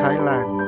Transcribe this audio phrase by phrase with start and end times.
[0.00, 0.58] Thái Lan.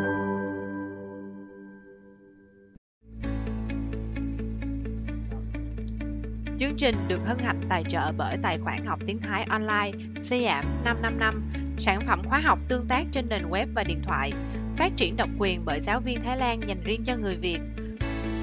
[6.61, 9.91] Chương trình được hân hạnh tài trợ bởi tài khoản học tiếng Thái online
[10.31, 11.43] Siam 555,
[11.81, 14.33] sản phẩm khóa học tương tác trên nền web và điện thoại,
[14.77, 17.59] phát triển độc quyền bởi giáo viên Thái Lan dành riêng cho người Việt.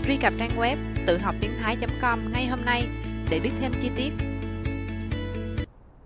[0.06, 0.76] Truy cập trang web
[1.06, 2.88] tự học tiếng Thái.com ngay hôm nay
[3.30, 4.12] để biết thêm chi tiết.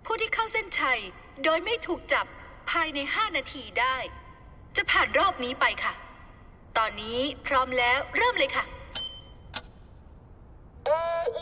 [0.04, 1.00] ผู้ที่เข้าเส้นชัย
[1.44, 2.26] โดยไม่ถูกจับ
[2.70, 3.96] ภายใน 5 นาทีได้
[4.77, 5.93] จะผ่านรอบนี้ไปค่ะ
[6.77, 8.63] ตอนนี้พร้อมแล้วเริ่มเลยค่ะ
[10.87, 10.91] A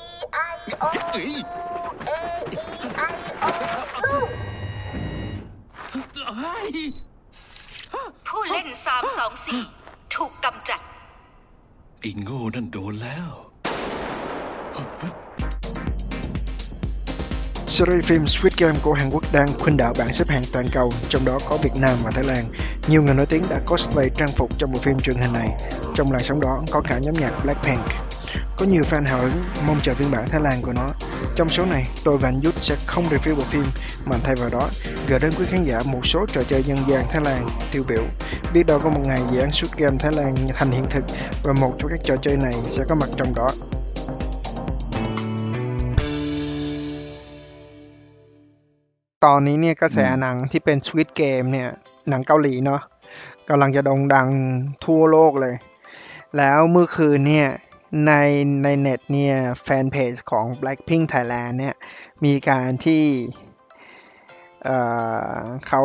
[0.06, 0.08] E
[0.54, 0.88] I O
[2.10, 2.12] A
[2.62, 2.66] E
[3.12, 3.48] I O
[4.10, 4.22] U
[8.28, 10.82] ผู้เล่น 3 2 4 ถูกกำจัด
[12.00, 13.32] ไอ้โง่นั่นโดนแล้ว
[17.74, 20.92] Series phim Squid Game của Hàn Quốc đang khuynh đảo bảng xếp hạng toàn cầu,
[21.10, 22.46] trong đó có Việt Nam và Thái Lan.
[22.88, 25.50] Nhiều người nổi tiếng đã cosplay trang phục trong bộ phim truyền hình này.
[25.96, 27.80] Trong làn sóng đó có cả nhóm nhạc Blackpink.
[28.58, 30.90] Có nhiều fan hào hứng mong chờ phiên bản Thái Lan của nó.
[31.36, 33.66] Trong số này, tôi và anh Yút sẽ không review bộ phim,
[34.06, 34.70] mà thay vào đó
[35.08, 38.04] gửi đến quý khán giả một số trò chơi dân gian Thái Lan tiêu biểu.
[38.54, 41.04] Biết đâu có một ngày dự án Squid Game Thái Lan thành hiện thực
[41.44, 43.50] và một trong các trò chơi này sẽ có mặt trong đó.
[49.26, 51.70] ตอนนี้เนี่ยกระแสหนังที่เป็น Squid Game เนี่ย
[52.10, 52.82] หนังเกาหลีเนาะ
[53.50, 54.30] กำลังจะโด่งดัง
[54.86, 55.56] ทั่วโลกเลย
[56.38, 57.50] แล้วเมื่อคืนเนี่ย
[58.08, 58.14] ใน
[58.64, 61.76] ในเน็ตเนี่ยแฟนเพจของ Blackpink Thailand เนี่ย
[62.26, 63.04] มีการที่
[64.64, 64.78] เอ่
[65.34, 65.82] อเขา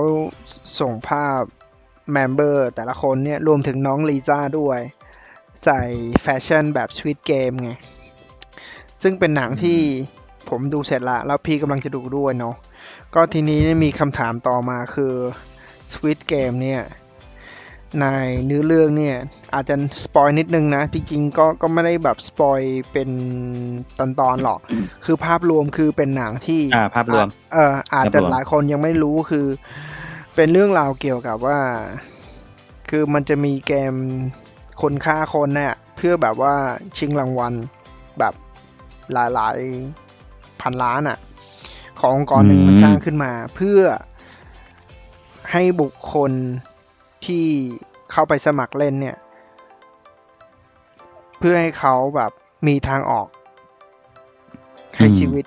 [0.81, 1.41] ส่งภาพ
[2.12, 4.81] member แต่ละคนเนี่ยรวมถึงน้องลีซ่าด้วย
[5.64, 5.83] ใส่
[6.22, 7.70] แฟชั่นแบบ Squid Game ไง
[9.03, 9.81] ซึ่งเป็นหนังที่
[10.48, 12.56] ผมดูเสร็จละแล้วพี่กำลังจะดูด้วยเนาะ
[13.14, 15.12] ก็ทีนี้เนี่ยมีคำถามต่อมาคือ
[15.90, 16.82] Squid Game เนี่ย
[18.00, 18.06] ใน
[18.46, 19.16] เนื้อเรื่องเนี่ย
[19.54, 22.60] อาจจะ spoil นิดนึงนะ จริงๆก็ก็ไม่ได้แบบ spoil
[22.92, 23.10] เป็น
[23.98, 24.60] ตอนๆหรอก
[25.04, 29.47] คือภาพรวมคือเป็นหนังที่อ่าภาพรวมเอออาจจะภาพรวมหลายคนยังไม่รู้คือ
[30.34, 31.58] เป็นเรื่องราวเกี่ยวกับว่า
[32.91, 33.94] คือมันจะมีเกม
[34.82, 36.54] คนฆ่าคนเนี่ยเพื่อแบบว่า
[36.97, 37.54] ชิงรางวัล
[38.18, 38.34] แบบ
[39.12, 41.18] หลายๆพันล้านอะ่ะ
[42.00, 43.81] ขององค์กรหนึ่งมมันสร้างขึ้นมา เพื่อ
[45.53, 46.32] ให้บุคคล
[47.25, 47.44] ที่
[48.12, 49.16] เข้าไปสมัครเล่นเนี่ย
[51.38, 52.31] เพื่อให้เขาแบบ
[52.66, 53.28] มีทางออก
[54.97, 55.44] ให้ชีวิต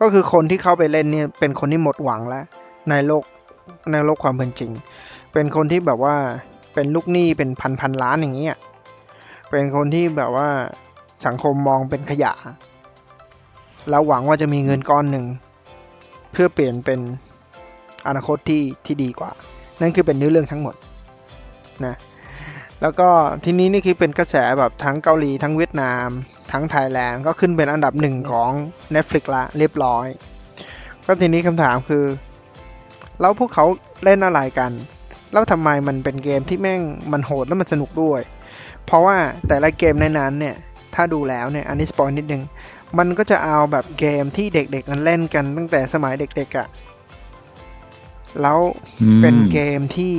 [0.00, 2.44] ก็คือคนที่เข้าไปเล่นเนี่ย เป็นคนที่หมดหวังแล้ว
[2.90, 3.24] ในโลก
[3.92, 4.70] ในโลกความเป็นจริง
[5.32, 6.16] เป็นคนที่แบบว่า
[6.74, 8.56] เป็นลูกหนี้เป็นพันพันล้านอย่างเงี้ย
[9.50, 10.48] เป็นคนที่แบบว่า
[11.26, 12.32] สังคมมองเป็นขยะ
[13.90, 15.24] แล้วหวังว่าจะมีเงินก้อนหนึ่ง
[16.32, 17.00] เพื่อเปลี่ยนเป็น
[18.06, 19.30] อนาคตที่ที่ดีกว่า
[19.80, 20.74] นั่นคือเป็นเนื้อเรื่องทั้งหมด
[21.86, 21.96] นะ
[22.82, 23.08] แล้วก็
[23.44, 26.08] ทีนี้นี่คือเป็นกระแสแบบทั้งเกาหลีทั้งเวียดนาม
[26.52, 28.50] ทั้งไทยแลนด์ก็ขึ้นเป็นอันดับหนึ่งของ
[28.94, 30.06] Netflix ละเรียบร้อย
[31.06, 32.04] ก็ทีนี้คำถามคือ
[33.20, 33.64] แล้วพวกเขา
[34.04, 34.72] เล่นอะไรกัน
[35.32, 36.80] แล้วทำไมมันเป็นเกมที่แม่ง
[37.12, 38.20] มันโหดแล้วมันสนุกด้วย
[38.86, 39.16] เพราะว่า
[39.48, 40.56] แต่ละเกมในนั้นเนี่ย
[40.94, 42.42] ถ้าดูแล้วเนี่ยอันนี้สปอยนิดนึง
[42.98, 46.68] มันก็จะเอาแบบเกมที่เด็กๆนั้นเล่นกันตั้งแต่สมัยเด็กๆอะ่ะ
[48.42, 48.58] แล้ว
[49.02, 50.14] อืมเป็นเกมที่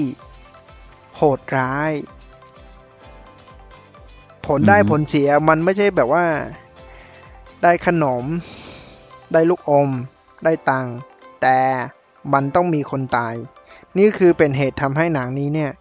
[1.16, 1.92] โหดร้าย
[4.46, 6.26] ผลได้อืมผลเสียมันไม่ใช่แบบว่า
[7.64, 8.24] ได้ขนม
[9.34, 9.90] ได้ลูกอม
[10.46, 10.96] ได้ตังค์
[11.42, 11.58] แต่
[12.34, 13.36] มันต้องมีคนตาย
[13.98, 15.72] นี่คือเป็นเหตุทำให้หนังนี้เนี่ย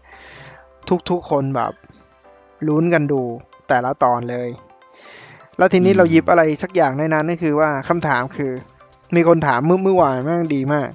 [1.11, 1.73] ทุกๆคนแบบ
[2.69, 3.23] ลุ้นกันดู
[3.69, 4.49] แต่ละตอนเลย
[5.61, 8.53] แล้วทีนี้อืมเราหยิบอะไรสักอย่างในนั้นก็คือว่าคำถามคือ
[9.15, 10.91] มีคนถามเมื่อเมื่อวานมากดีมาก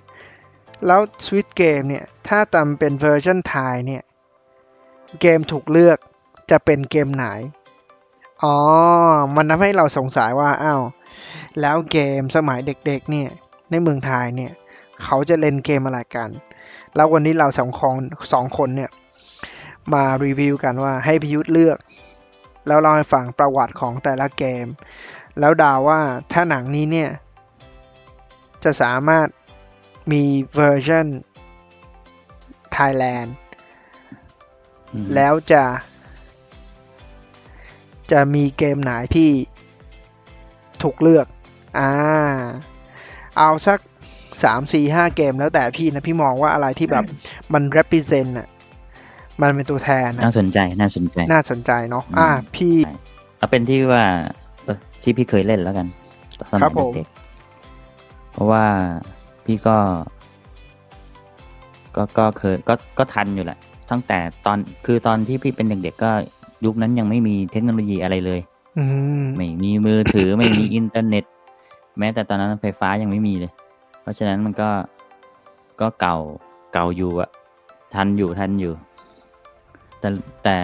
[0.88, 4.04] แล้วสวิตเกมเนี่ย ถ้าตามเป็นเวอร์ชันไทยเนี่ย
[5.22, 5.98] เกมถูกเลือก
[6.52, 7.26] จะเป็นเกมไหน
[8.44, 8.56] อ๋อ
[9.36, 10.84] มันทำให้เราสงสัยว่าอ้าว
[11.62, 13.30] แล้วเกมสมัยเด็กๆเนี่ย
[13.72, 14.52] ในเมืองไทยเนี่ย
[15.04, 16.30] เขาจะเล่นเกมอะไรกัน
[16.96, 18.02] แล้ววันนี้เราสองคน
[18.34, 18.92] สองคนเนี่ย
[19.94, 21.78] มารีวิวกันว่าให้พิยุทธเลือก
[22.68, 24.66] แล้วเราให้ฟังประวัติของแต่ละเกม
[25.40, 26.00] แล้วดาวว่า
[26.32, 27.10] ถ้าหนังนี้เนี่ย
[28.64, 29.28] จะสามารถ
[30.12, 30.24] มี
[30.56, 31.08] เวอร์ชัน
[32.76, 33.30] Thailand
[34.94, 35.64] อืมแล้วจะ
[38.12, 39.32] จะมีเกมไหนที่
[40.84, 41.28] ถูกเลือก
[41.80, 41.92] อ่า
[43.38, 43.80] เอาสัก
[44.44, 47.06] สามสี่ห้าเกมแล้วแต่พี่นะ พี่มองว่าอะไรที่แบบ
[47.54, 48.48] มัน represent อะ
[49.42, 52.76] มันเป็นตัวแทนน่านะสนใจน่าสนใจ น่าสนใจเนาะอืมอ่า พี่
[53.38, 54.04] เอาเป็นที่ว่า
[54.66, 55.88] เออที่พี่เคยเล่นแล้วกัน
[56.52, 58.66] ตอนสครัมับผมยเด็กๆเพราะว่า
[59.46, 59.78] พี่ก็
[61.96, 63.58] ก็ก็เคยก็ก็ทันอยู่แหละ
[63.92, 66.12] ตั้งแต่ตอนคือตอนที่พี่เป็นเด็กๆก็
[66.66, 68.40] ยุคนั้นยังไม่มีเทคโนโลยีอะไรเลย
[68.78, 68.86] อื
[69.22, 71.24] มไม่มีมือถือไม่มีอินเทอร์เน็ต
[72.00, 73.52] แม้แต่ตอนนั้นไฟฟ้ายังไม่มีเลย
[74.02, 74.70] เพราะฉะนั้นมันก็
[75.82, 76.18] ก็เก่า
[76.74, 77.30] เก่าอยู่อะ
[77.94, 78.74] ทันอยู่ทันอยู่
[80.06, 80.14] แต่
[80.44, 80.60] แต่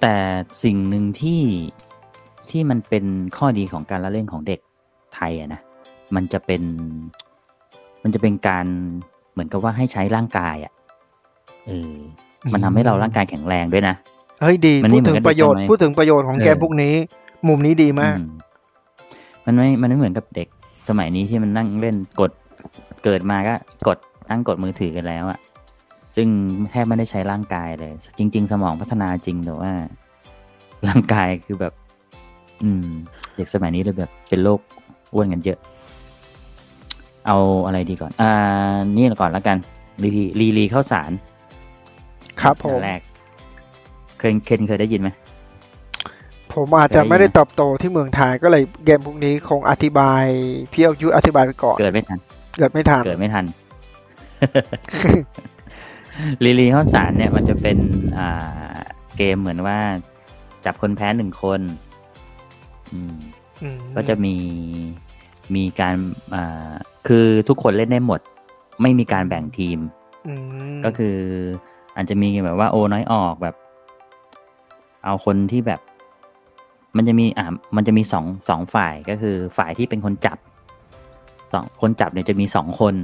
[0.00, 0.14] แต่
[0.62, 1.42] สิ่งหนึ่งที่
[2.50, 3.04] ที่มันเป็น
[3.36, 4.60] ข้อดีของการละเล่นของเด็ก
[5.14, 5.60] ไทยอะนะ
[6.14, 6.62] มันจะเป็น
[8.02, 8.66] มันจะเป็นการ
[9.32, 10.72] เหมือนกับว่าให้ใช้ร่างกายอะ
[11.66, 11.94] เออ
[12.52, 13.94] มันทำให้เราร่างกายแข็งแรงด้วยนะ
[14.40, 16.94] เฮ้ยดีมันไม่พูดถึงเหมือนกับประโยชน์เด็กทำไมพูดถึงประโยชน์ของเออเกมพวกนี้
[17.48, 18.30] มุมนี้ดีมากอืม
[19.46, 20.48] มันไม่มันไม่เหมือนกับเด็ก
[20.88, 22.30] สมัยนี้ที่มันนั่งเล่นกด
[23.04, 23.54] เกิดมาก็
[23.86, 23.98] กด
[24.30, 25.38] นั่งกดมือถือกันแล้วอะ
[26.16, 26.28] ซึ่ง
[26.70, 29.72] แทบไม่ได้ใช้ร่างกายเลย จริง ๆ สมองพัฒนาจริงแต่ว่า
[30.88, 31.72] ร่างกายคือแบบ
[32.62, 32.86] อืม
[33.36, 34.60] เด็กสมัยนี้เลยแบบ เป็นโรค
[35.14, 35.58] อ้วนกันเยอะ
[37.26, 38.32] เอาอะไรดีก่อน อ่า
[38.96, 39.56] นี่ก่อนแล้วกัน
[40.02, 41.10] รีลีรีลีข้าวสาร
[42.40, 43.00] ครับผมอันแรก
[44.18, 45.08] เคยเคนเคยได้ยินไหม
[46.54, 50.24] ผมอาจจะไม่ได้เติบโตที่เมืองไทยก็เลยเกมพวกนี้คงอธิบาย
[50.72, 52.18] พี่เอายุอธิบายไปก่อน เกิดไม่ทัน
[52.58, 53.44] เกิดไม่ทัน เกิดไม่ทัน
[56.44, 57.78] ลีลีข้าวสารเนี่ยมันจะเป็น
[58.18, 58.76] อ่า
[59.16, 59.78] เกมเหมือนว่า
[60.64, 61.60] จับคนแพ้หนึ่งคน
[62.92, 63.16] อืม
[63.62, 64.34] อืมก็จะมี
[65.54, 65.96] มีการ
[66.34, 66.72] อ่า
[67.08, 68.20] คือทุกคนเล่นได้หมด
[68.82, 69.78] ไม่มีการแบ่งทีม
[70.28, 70.34] อื
[70.74, 71.16] มก็คือ
[71.96, 73.56] อาจจะมีแบบว่าโอน้อยออกแบบ
[75.04, 75.80] เอาคนที่แบบ
[76.96, 80.38] มันจะมีอ่ามันจะมีสองสองฝ่ายก็คือฝ่ายที่เป็นคนจับ
[81.52, 82.94] สองคนจับเนี่ยจะมีสองคน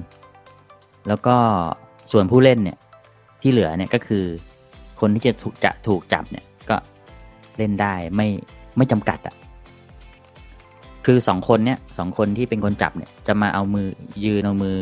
[1.09, 1.37] แล้วก็
[2.13, 2.79] ส่วนผู้เล่นเนี่ย
[3.44, 4.25] ที่เหลือเนี่ยก็คือ
[5.00, 6.76] คนที่จะถูกจะถูกจับเนี่ยก็
[7.58, 8.29] เล่นได้ไม่
[8.76, 9.35] ไม่จำกัดอะ่ะ
[11.06, 13.88] คือสองคนเนี่ยสองคนที่เป็นคนจับเนี่ยจะมาเอามือ
[14.25, 14.79] ยืนเอามือ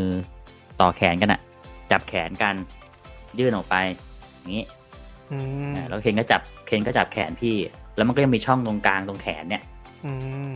[0.80, 1.40] ต่อแขนกันอะ่ะ
[1.90, 2.54] จับแขนกัน
[3.38, 3.74] ยื่นออกไป
[4.32, 4.64] อย่างนี้
[5.32, 5.38] อื
[5.70, 7.56] มอ่าแล้วเคนก็จับเคนก็จับแขนพี่
[7.96, 9.62] แล้วมันก็ยังมีช่องตรงกลางตรงแขนเนี่ย
[10.04, 10.12] อื
[10.50, 10.52] ม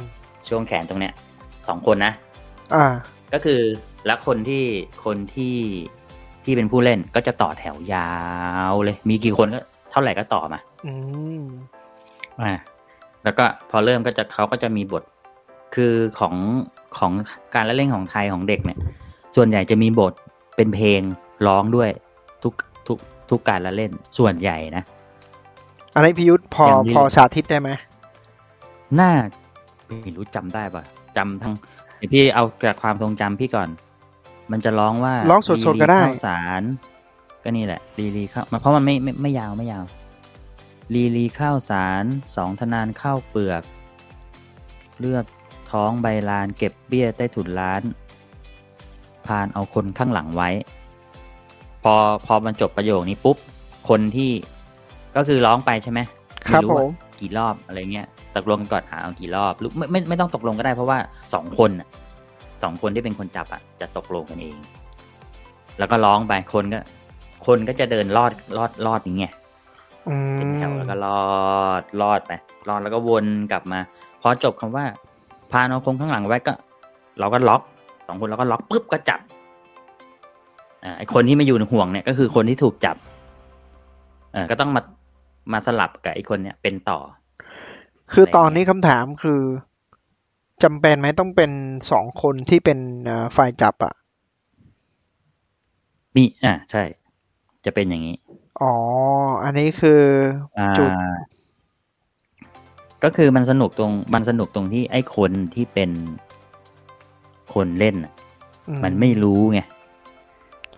[0.48, 1.14] ช่วงแขนตรงเนี้ย
[1.68, 2.12] สองคนนะ
[2.74, 2.86] อ่า
[3.32, 3.60] ก็คือ
[4.06, 4.64] แล้วคนที่
[5.04, 5.56] คนที่
[6.46, 8.12] ที่เป็นผู้เล่นก็จะต่อแถวยา
[8.70, 9.60] วเลย มีกี่คนก็
[9.90, 10.93] เท่าไหร่ก็ต่อมาอื
[11.40, 11.44] ม
[12.43, 12.52] อ่า
[13.25, 15.02] แล้วก็พอเริ่มก็จะเขาก็จะมีบท
[15.75, 16.34] คือของ
[16.98, 17.12] ของ
[17.54, 18.78] การละเล่นของไทยของเด็กเนี่ย
[19.37, 20.12] ส่วนใหญ่จะมีบท
[20.56, 21.00] เป็นเพลง
[21.46, 21.90] ร้องด้วย
[22.43, 22.54] ทุก
[22.87, 22.99] ทุก
[23.31, 24.84] ทุกการละเล่นส่วนใหญ่นะ
[25.94, 27.70] อันนี้พิยุทธพออย่างนี้พอสาธิตได้ไหม
[29.00, 29.10] น่า
[29.87, 30.84] ไม่รู้จำได้ปะ
[31.16, 31.54] จำทั้ง
[31.99, 33.69] เดี๋ยวพี่เอาจากความทรงจำพี่ก่อน
[34.52, 36.62] มันจะร้องว่าร้องสดๆก็ได้ลีลีข้าวสาร
[37.43, 39.84] ก็นี่แหละลีลีข้าวเพราะมันไม่ไม่ไม่ยาวไม่ยาว
[40.94, 42.04] ลีลีข้าวสาร
[42.37, 43.62] สองธนานข้าวเปลือก
[45.00, 45.25] เลือก
[45.70, 47.82] ท้องใบลานเก็บเบี้ยใต้ถุนร้าน
[49.26, 50.50] พานเอาคนข้างหลังไว้
[51.82, 51.94] พอ
[52.26, 53.37] พอมันจบประโยคนี้ปุ๊บ
[53.88, 54.31] คนที่
[55.16, 56.00] ก็คือร้องไปใช่ไหม
[56.46, 56.90] ครับไรู้ผว่าม
[57.20, 58.06] กี่รอบอะไรเงี้ย
[58.37, 60.99] ตกลงกันก่อนหาเอากี่รอบหรือไม่ไม่ไม่ต้องตกลงก็ได้เพราะว่า
[61.34, 61.88] สองคนน่ะ
[62.62, 64.56] สองคนที่เป็นคนจับอะจะตกลงกันเอง
[65.78, 66.80] แล้วก็ร้องไปคนก็
[67.46, 69.32] คนก็จะเดินลอดลอดลอดอย่างเงี้ย
[70.08, 71.20] อืเป็นแถวมแล้วก็ลอ
[71.80, 72.32] ดลอดไป
[72.68, 73.78] ลอดแล้วก็วนกลับมา
[74.22, 74.84] พอจบคำว่า
[75.52, 76.52] พาเอาคงข้างหลังไว้ก็
[77.20, 77.62] เราก็ล็อก
[78.06, 79.20] สองคนเราก็ล็อกปุ๊บก็จับ
[80.84, 82.96] อ่าไอคนที่มาอยู่ในห่วงเนี่ยก็คือคนที่ถูกจับ
[84.32, 84.82] เออก็ต้องมา
[85.52, 86.98] มาสลับกับไอคนเนี่ยเป็นต่อ
[88.12, 89.40] คืออะไรตอนนี้เงี้ยคำถามคือ
[90.62, 91.50] จำเป็นไหมต้องเป็น
[91.90, 93.94] สองคนที่เป็นเอ่อฝ่ายจับอะ
[96.14, 96.82] มีอ่าใช่
[97.64, 98.16] จะเป็นอย่างนี้
[98.62, 98.75] อ๋อ
[99.44, 100.02] อันนี้คือ
[100.58, 100.90] อ่าจุด
[103.04, 105.90] ก็คือมันสนุกตรงมันสนุกตรงที่ไอ้คนที่เป็น
[107.54, 108.12] คนเล่นน่ะ
[108.68, 109.60] อืมันไม่รู้ไง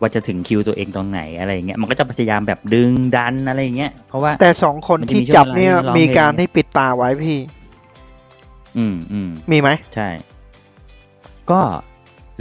[0.01, 7.39] ว่าจะถึงคิวตัวเองตรงไหนอะไรอย่างเงี้ยมันก็จะพยายามแบบดึงดันอะไรอย่างเงี้ยเพราะว่าแต่สองคนมันจะที่มีช่วงจับเนี่ยเวลาที่ร้องมีการเพลงให้ปิดตาไว้พี่
[8.79, 10.09] อืมอืมมีไหมใช่
[11.51, 11.61] ก็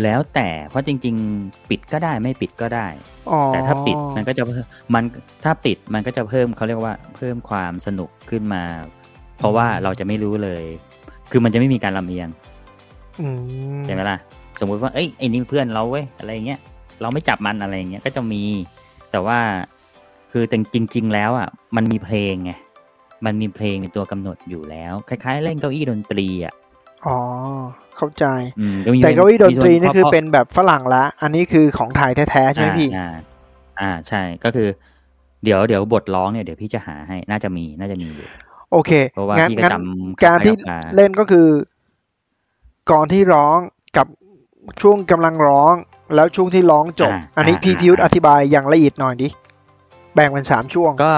[0.04, 2.88] แล้วแต่เพราะจริง ๆ ปิดก็ได้ไม่ปิดก็ได้
[3.32, 5.04] อ๋อแต่ถ้าปิดมันก็จะเพิ่มมัน
[5.44, 8.64] ถ้าปิดมันก็จะเพิ่มเขาเรียกว่าเพิ่มความสนุกขึ้นมา
[9.38, 10.64] เพราะว่าเราจะไม่รู้เลย
[11.32, 12.30] คือมันจะไม่มีการลำเอียง
[13.22, 13.28] อื
[13.78, 14.18] มใช่ไหมล่ะ
[14.60, 16.60] สมมุติว่าเอ้ยไอ้นี่เพื่อนเราเว้ยอะไรเงี้ย
[17.02, 18.44] เราไม่จับมันอะไรเงี้ยก็จะมี
[19.12, 19.40] แต่ว่า
[20.32, 22.52] คือแต่จริงๆแล้วอะมันมีเพลงไง
[23.26, 26.54] มันมีเพลงในตัวกำหนดอยู่แล้ว คล้าย ๆ เล่นเก้าอี้ดนตรีอะ
[27.08, 27.18] อ๋อ
[27.98, 28.26] เข้าใจ
[28.60, 33.18] อืมก็มีแต่เก้าอี้ดนตรีมีส่วนี่คือพราะเป็นแบบฝรั่งละ อันนี้คือของไทยแท้ๆใช่ไหมพี่อ่าอ่า
[33.80, 34.68] อ่าใช่ก็คือ
[35.44, 38.28] เดี๋ยวเดี๋ยวบทร้องเนี่ยเดี๋ยวพี่จะหาให้น่าจะมีน่าจะมีอยู่
[38.72, 41.48] โอเคเพราะว่างั้นพี่ก็งั้นจำการที่คล้ายๆเล่นก็คือ
[42.92, 43.58] ก่อนที่ร้อง
[43.98, 44.08] กับ
[44.82, 45.74] ช่วงกำลังร้อง
[46.16, 49.28] แล้วช่วงที่ร้องจบอ่าอันนี้อ่าพี่อ่าพิวอธิบายอย่างละเอียดหน่อยดิ
[50.16, 51.14] แบ่งเป็นสามช่วงก็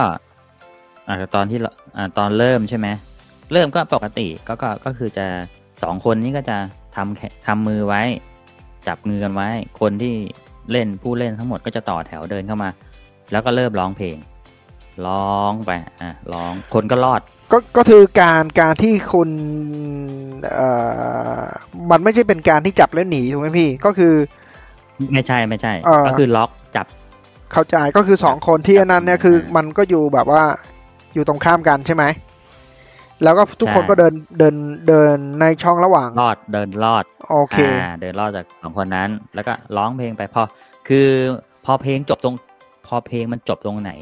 [1.10, 2.88] อ่าตอนที่เราอ่าตอนเริ่มใช่ไหม
[3.52, 5.26] เริ่มก็ปกติก็ก็ก็คือจะ
[5.84, 6.58] สองคนนี้ก็จะ
[6.96, 8.02] ทำแขทำมือไว้
[8.88, 9.50] จับมือกันไว้
[9.80, 10.16] คนที่
[10.72, 12.70] เล่นผู้เล่นทั้งหมดก็จะต่อแถวเดินเข้ามา
[13.32, 14.18] แล้วก็เริ่มร้องเพลง
[15.08, 19.30] ร้องไปอะร้องคนก็รอด ก็ก็คือการการที่คุณ
[20.56, 20.70] เอ่
[21.42, 21.44] อ
[21.92, 24.14] มันไม่ใช่เป็นการที่จับแล้วหนีถูกไหมพี่ก็คือ
[25.14, 26.86] ไม่ใช่ไม่ใช่เอ่อก็คือล็อกจับ
[27.52, 30.44] เข้าใจก็คือสองคนที่จับอันนั้นเนี่ยคืออ่ามัมันก็อยู่แบบว่า
[31.14, 32.04] อยู่ตรงข้ามกันใช่ไหม
[33.24, 34.56] แล้วก็ทุกคนใช่ก็เดินเดิน
[34.88, 40.42] เดินในช่องระหว่างรอดเดินรอดโอเคอ่าเดินรอดจากสองคนนั้น แล้วก็ร้องเพลงไปพอ
[40.88, 41.08] คือ
[41.66, 42.36] พอเพลงจบตรง
[42.88, 43.94] พอเพลงมันจบตรงไหน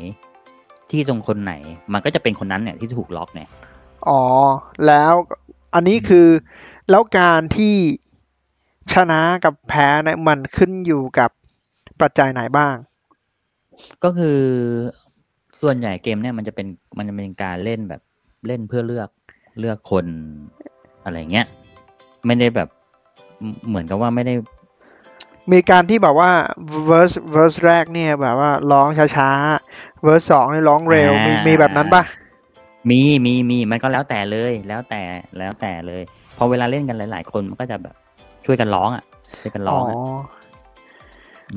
[0.92, 1.54] ที่ตรงคนไหน
[1.94, 3.50] มันก็จะเป็นคนนั้นเนี่ยที่ถูกล็อกเนี่ย
[4.08, 4.22] อ๋อ
[4.88, 5.14] แล้ว
[5.74, 6.28] อันนี้คือ
[6.90, 7.76] แล้วการที่
[8.94, 11.30] ชนะกับแพ้เนี่ยมันขึ้นอยู่กับ
[12.02, 12.76] ปัจจัยไหนบ้าง
[14.04, 14.40] ก็คือ
[15.62, 18.02] ส่วนใหญ่เกมเนี่ยมันจะเป็นมันจะเป็นการเล่นแบบ
[18.48, 19.10] เล่นเพื่อเลือก
[19.60, 20.06] เลือกคน
[21.04, 21.46] อะไรเงี้ย
[22.26, 22.70] ไม่ได้แบบ
[23.68, 24.34] เหมือนกับว่าไม่ได้
[25.52, 26.32] มีการที่แบบว่า
[26.90, 28.88] verse verse แรกเนี่ยแบบว่าร้อง
[29.18, 32.04] ช้าๆ verse สองนี่ร้องเร็วมีอ่ามีมีแบบนั้นปะ
[32.90, 35.02] มีมีมีมันก็แล้วแต่เลยแล้วแต่
[35.38, 36.02] แล้วแต่เลย
[36.38, 37.96] พอเวลาเล่นกันหลาย ๆ คนมันก็จะแบบ
[38.46, 39.04] ช่วยกันร้องอะ
[39.42, 39.96] ช่วยกันร้องอะ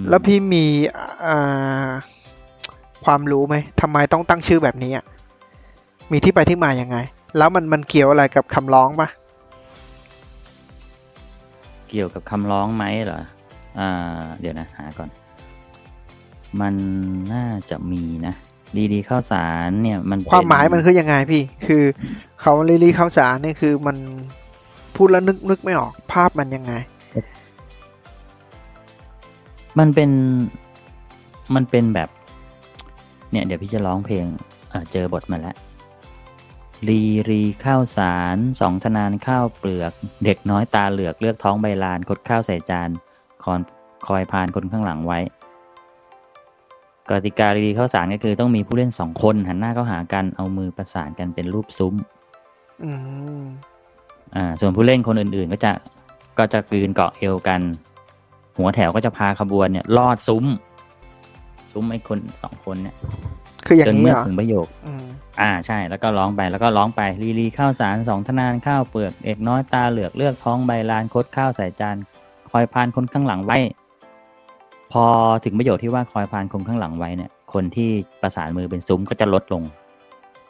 [0.03, 0.65] มแล้วพี่มี
[1.27, 1.89] อ่า
[3.05, 5.05] ความรู้ไหมทำไมต้องตั้งชื่อแบบนี้อะ
[6.13, 6.97] มีที่ไปที่มายังไง
[7.39, 9.09] แล้วมันมันเกี่ยวอะไรกับคำร้องปะ
[11.89, 13.23] เกี่ยวกับคำร้องไหมเหรอ
[13.81, 13.91] อ่า
[14.41, 15.09] เดี๋ยวนะหาก่อน
[16.61, 16.75] มัน
[17.33, 18.35] น่าจะมีนะ
[18.77, 21.83] ดีดีข้าวสารเนี่ยมันเป็ความหมายมันคือยังไงพี่ คือ
[22.41, 23.97] เขาลิลี่ข้าวสารนี่คือมัน
[24.97, 26.73] พูดแล้วนึกนึกไม่ออกภาพมันยังไง
[29.79, 30.11] มันเป็น
[31.55, 32.09] มันเป็นแบบ
[33.31, 34.27] เนี่ยเดี๋ยวพี่จะร้องเพลง
[34.71, 35.57] เออเจอบทมาแล้ว
[36.89, 39.93] รีรีข้าวสารสองธนานข้าวเปลือก
[40.25, 42.91] เด็กน้อยตาเหลือกเลือกท้องใบลานคดข้าวใส่จาน
[43.43, 43.61] คอน
[44.07, 45.21] คอยพานคนข้างหลังไว้
[47.09, 51.95] กติการีข้าวสารก็คือต้องมีผู้เล่นสองคนหันหน้าเข้าหากันเอามือประสานกันเป็นรูปซุ้ม
[52.85, 52.93] อื
[53.41, 53.43] ม
[54.37, 55.73] อ่าส่วนผู้เล่นคนอื่นๆ ก็จะ
[56.39, 57.61] ก็จะกลืนเกาะเอวกัน
[58.59, 60.45] หัวแถวก็จะพาขบวนเนี่ยลอดซุ้ม
[61.73, 62.97] ซุ้มไอ้คนสองคนเนี่ย
[63.67, 65.05] คืออย่าจนงนี้เมื่อเหรอถึงประโยคอืม
[65.41, 71.97] อ่าใช่ แล้วก็ร้องไปแล้วก็ร้องไปลีลีข้าวสารสองทนานข้าวเปลือกเอกน้อยตาเหลือกเลือกท้องใบลานคดข้าวใส่จาน
[72.51, 73.59] คอยพานคนข้างหลังไว้
[74.93, 75.05] พอ
[75.45, 77.91] ถึงประโยคที่ว่าคอยพานคนข้างหลังไว้เนี่ย คนที่
[78.23, 79.63] ประสานมือเป็นซุ้มก็จะลดลง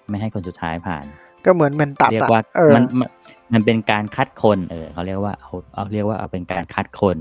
[0.09, 1.05] ไม่ให้คนสุดท้ายผ่าน
[1.45, 3.09] ก็เหมือนมันตัดเรียกอะว่าเออมันมัน
[3.53, 7.17] มันเป็นการคัดคนเออเขาเรียกว่าเอาเอาเรียกว่าเอาเป็นการคัดคน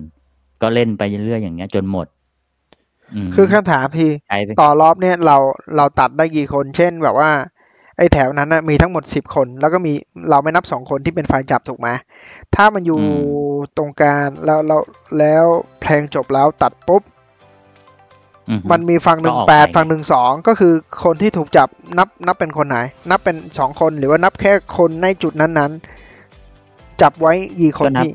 [0.61, 2.18] ก็เล่นไปเรื่อยๆอย่างเงี้ย จนหมดอืม
[3.35, 5.37] คือคำถามพี่ใช้ไปต่อรอบเนี่ยเรา
[5.75, 7.31] เราตัดได้กี่คน เช่นแบบว่า
[7.97, 9.93] ไอ้แถวนั้นนะมีทั้งหมดสิบคน แล้วก็มี
[10.29, 11.89] เราไม่นับสองคนที่เป็นฝ่ายจับถูกไหม
[12.55, 13.01] ถ้ามันอยู่
[13.77, 14.77] ตรงกลางแล้วเรา
[15.19, 15.45] แล้ว
[15.81, 17.03] เพลงจบแล้วตัดปุ๊บ
[18.49, 20.73] อือฮึมันมีฝั่งหนึ่งก็ออกแปดไปฝั่งหนึ่งสองก็คือ
[21.03, 22.77] คนที่ถูกจับนับนับเป็นคนไหน
[23.09, 28.13] นับเป็นสองคนหรือว่านับแค่คนในจุดนั้นๆ จับไว้กี่คนพี่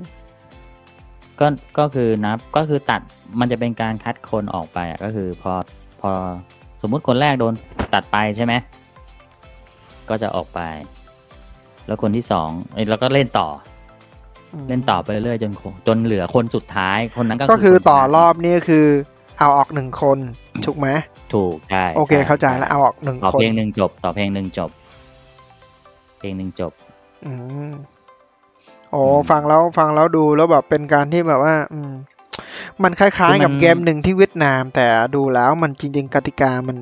[1.41, 1.47] ก็
[1.79, 3.01] ก็คือนับก็คือตัด
[3.40, 5.52] มันจะเป็นการคัดคนออกไปอะก็คือพอ
[6.00, 6.11] พอ
[6.83, 7.54] สมมุติคนแรกโดน
[7.95, 8.54] ตัดไปใช่ไหม
[10.09, 10.61] ก็จะออกไป
[11.87, 13.49] แล้วคนที่สองเอ้ยแล้วก็เล่นต่อ
[14.52, 18.87] อเล่นต่อไปเรื่อยๆจนคงจนเหลือคนสุดท้ายคนนั้นก็ก็คือคนชนะต่อรอบนี่คือ
[19.38, 20.19] เอาออกหนึ่งคน
[20.66, 20.88] ถูกไหม
[21.35, 24.71] ถูกใช่โอเคช่เข้าใจแล้วเอาออกหนึ่งต่อคนเพลงหนึ่งจบ ต่อเพลงหนึ่งจบ
[26.19, 26.73] เพลงหนึ่งจบ
[27.26, 27.33] อื
[27.71, 27.73] ม
[28.90, 31.93] โอ้อืมฟังแล้วฟังแล้วดูแล้วแบบเป็นการที่แบบว่า อืม
[32.83, 36.78] มันคล้ายคือๆกับมันเกมหนึ่งที่เวียดนาม แต่ดูแล้วมันจริง ๆกติกามัน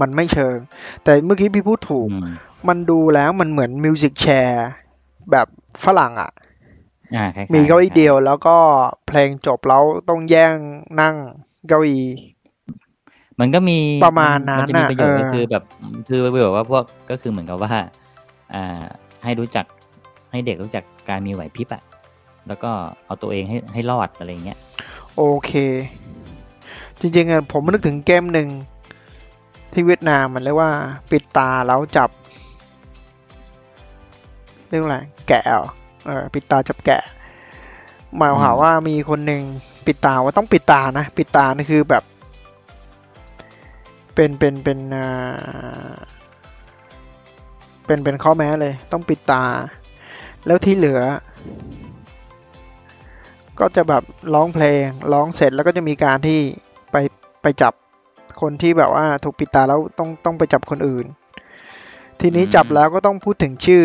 [0.00, 0.56] มันไม่เชิง
[1.04, 2.28] แต่เมื่อกี้พี่พูดถูกอืม
[2.68, 4.66] มันดูแล้วมันเหมือนมิวสิกแชร์
[5.30, 5.46] แบบ
[5.84, 6.30] ฝรั่งอะ
[7.16, 8.56] อ่าคล้ายๆมีเก้าอี้เดียวแล้วก็
[9.06, 10.54] เพลงจบแล้วต้องแย่ง
[11.00, 11.14] นั่ง
[11.68, 12.04] เก้าอี้
[13.40, 15.64] มันก็มีประมาณนั้นจะมีประโยชน์น่ะก็เออคือแบบ
[16.08, 17.72] คือประโยชน์ว่าพวกก็คือเหมือนกับว่า
[18.54, 18.82] อ่า
[19.24, 19.64] ให้รู้จัก
[20.30, 21.82] ให้เด็กรู้จักการมีไหวพริบอะ
[22.48, 22.70] แล้วก็
[23.06, 24.58] เอาตัวเองให้ให้รอดอะไรเงี้ย
[25.16, 25.52] โอเค
[27.00, 28.48] จริงๆอะผมนึกถึงเกมหนึ่ง
[29.72, 30.70] ที่เวียดนามมันเรียกว่า
[31.10, 32.10] ปิดตาแล้วจับ
[34.68, 34.98] เรียกว่อะไร
[35.28, 35.42] แกะ
[36.06, 37.02] เออปิดตาจับแกะ
[38.16, 39.42] หมายความว่ามีคนหนึ่ง
[39.86, 42.04] ปิดตาว่าต้องปิดตานะ ปิดตานี่คือแบบ
[44.14, 45.94] เป็นเป็นเป็นอ่า
[47.86, 49.44] เป็นเป็นข้อแม้เลย ต้องปิดตา
[50.46, 51.00] แล้วที่เหลือ
[53.60, 54.02] ก็จะแบบ
[54.34, 56.40] ร้องเพลงร้องเสร็จแล้วก็จะมีการที่
[56.92, 56.96] ไป
[57.42, 57.72] ไปจับ
[58.40, 61.06] คนที่แบบว่าถูกปิดตาแล้วต้องต้องไปจับคนอื่น
[62.20, 63.82] ทีนี้อืมจับแล้วก็ต้องพูดถึงชื่อ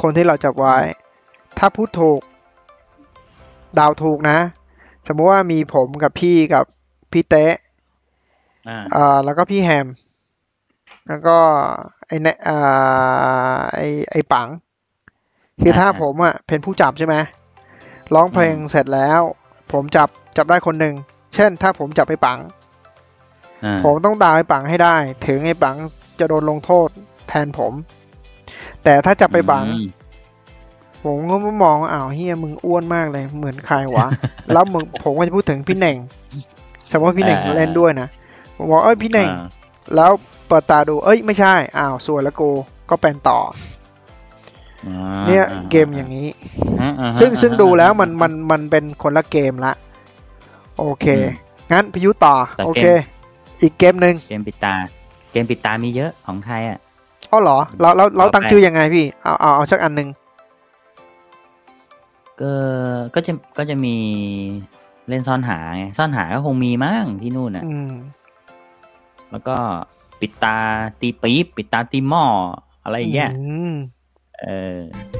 [0.00, 0.76] คนที่เราจับไว้
[1.58, 2.20] ถ้าพูดถูก
[3.74, 4.38] เดาวถูกนะ
[5.06, 6.64] สมมติว่ามีผมกับพี่กับ
[7.12, 7.54] พี่เต๊ะ
[8.68, 9.86] อ่าอ่าแล้วก็พี่แฮม
[11.08, 11.36] แล้วก็
[12.06, 14.48] ไอเนอ่าไอไอปัง
[15.62, 17.16] คือถ้าอ่าผมอะเป็นผู้จับใช่ไหม
[18.14, 19.20] ร้องเพลงอืมเสร็จแล้ว
[19.72, 20.94] ผมจับจับได้คนหนึ่ง
[21.34, 22.38] เช่น ถ้าผมจับไอปัง
[23.64, 24.96] อ่าผมต้องด่าไอปังให้ได้
[25.26, 25.76] ถึงไอปัง
[26.18, 26.88] จะโดนลงโทษ
[27.28, 27.72] แทนผม
[28.84, 29.86] แต่ถ้าจับไอปังอืม
[31.04, 34.06] ผมก็มองว่าอ้าวเฮียมึงอ้วนมากเลย เหมือนใครวะ
[34.52, 35.98] แล้วมึงผมก็จะพูดถึงพี่เหน่ง
[36.90, 38.08] สมมติว่าพี่เหน่งอ่าเล่นด้วยนะ
[38.56, 39.46] ผมบอกเอ้ยพี่เหน่งอ่า
[39.94, 40.10] แล้ว
[40.48, 42.50] เปิดตาดู เอ้ยไม่ใช่ อ้าวสวยแล้วกู
[42.90, 43.75] ก็เป็นต่ออ่าอ
[45.26, 46.28] เนี่ยอ่าเกมอย่างนี้
[46.80, 49.72] อ่าอ่าซึ่งอ่าซึ่งดูแล้วมันมันมันเป็นคนละเกมละ
[50.78, 52.84] โอเคอืมงั้นพิยุต่อแต่เกมโอเค
[53.62, 54.74] อีกเกมหนึ่งเกมปิดตา
[55.32, 56.78] เกมปิดตามีเยอะของไทยอะ
[57.32, 60.08] อ๋อเหรอ เราเราเราต่อไปตั้งชื่อยังไงพี่ เอาเอาเอาสักอันหนึ่ง
[62.40, 62.52] ก็
[63.14, 63.96] ก็จะก็จะมี
[65.08, 67.92] เล่นซ่อนหาไงซ่อนหาก็คงมีมั้งที่นู่นอะอืม
[69.30, 69.56] แล้วก็
[70.20, 70.56] ปิดตา
[71.00, 72.24] ตีปี๊บปิดตาตีหม้อ
[72.84, 73.30] อะไรอย่างเงี้ย
[74.44, 75.15] อื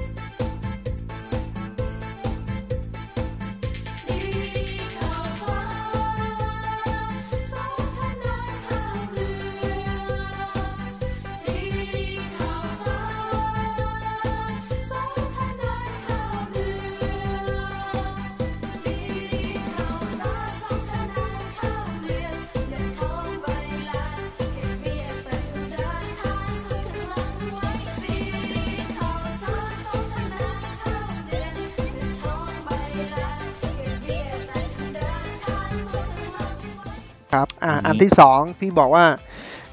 [38.02, 39.04] ที่สองพี่บอกว่า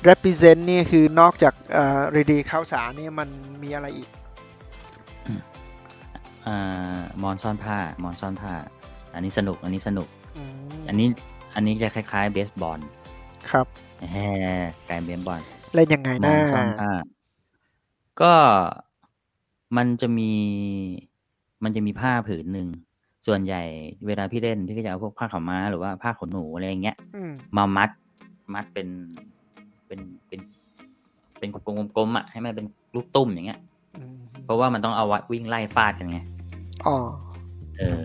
[0.10, 3.30] represent นี่คือนอกจากเอ่อรีดีข้าวสารเนี่ยมัน
[3.64, 4.10] มีอะไรอีก
[6.48, 8.54] อ่ามอนซ่อนผ้ามอนซ่อนผ้า
[9.14, 10.08] อันนี้สนุกอันนี้สนุก
[10.38, 10.44] อื
[10.80, 11.08] มอันนี้
[11.56, 12.80] อันนี้จะคล้ายๆเบสบอล
[13.50, 13.68] ครับ
[14.12, 14.16] แฮ
[14.90, 15.42] กลายเป็นเบสบอล
[15.74, 16.92] เล่นยังไงมอนะงซ่อนผ้า
[18.22, 18.34] ก็
[19.78, 20.32] มันจะมี
[21.64, 22.70] มันจะมีผ้าผืนหนึ่ง
[23.28, 23.64] ส่วนใหญ่
[24.08, 27.90] เวลาพี่เล่นพี่ก็จะเอาพวกผ้าขาวม้าหรือว่าผ้าขนหนูอะไรอย่างเงี้ยอืมมามัด
[28.54, 28.88] มัดเป็น
[29.88, 30.40] เป็นเป็น
[31.40, 33.60] เป็นกลมๆๆอะให้มันเป็นลูกตุ้มอย่างเงี้ย
[33.98, 36.20] อืมเพราะว่ามันต้องเอาไว้วิ่งไล่ฟาดกันไง
[36.86, 36.96] อ๋อ
[37.78, 38.02] เออ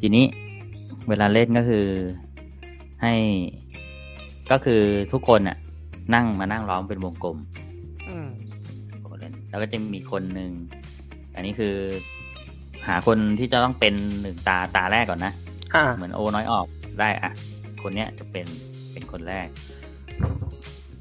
[0.00, 0.24] ทีนี้
[1.08, 1.86] เวลาเล่นก็คือ
[3.02, 3.14] ให้
[4.50, 5.56] ก็คือทุกคนน่ะ
[6.14, 7.36] นั่งมานั่งล้อมเป็นวงกลม
[8.08, 8.28] อืม
[9.08, 10.50] คนเล่นแล้วก็จะมีคนหนึ่ง
[11.34, 11.74] อันนี้คือ
[12.86, 15.32] หาคนที่จะต้องเป็นหนึ่งตาตาแรกก่อนนะ
[15.74, 16.66] อ่าเหมือนโอน้อยออก
[17.00, 17.30] ได้อะ
[17.82, 18.46] คนเนี้ยจะเป็น
[18.92, 19.46] เป็นคนแรก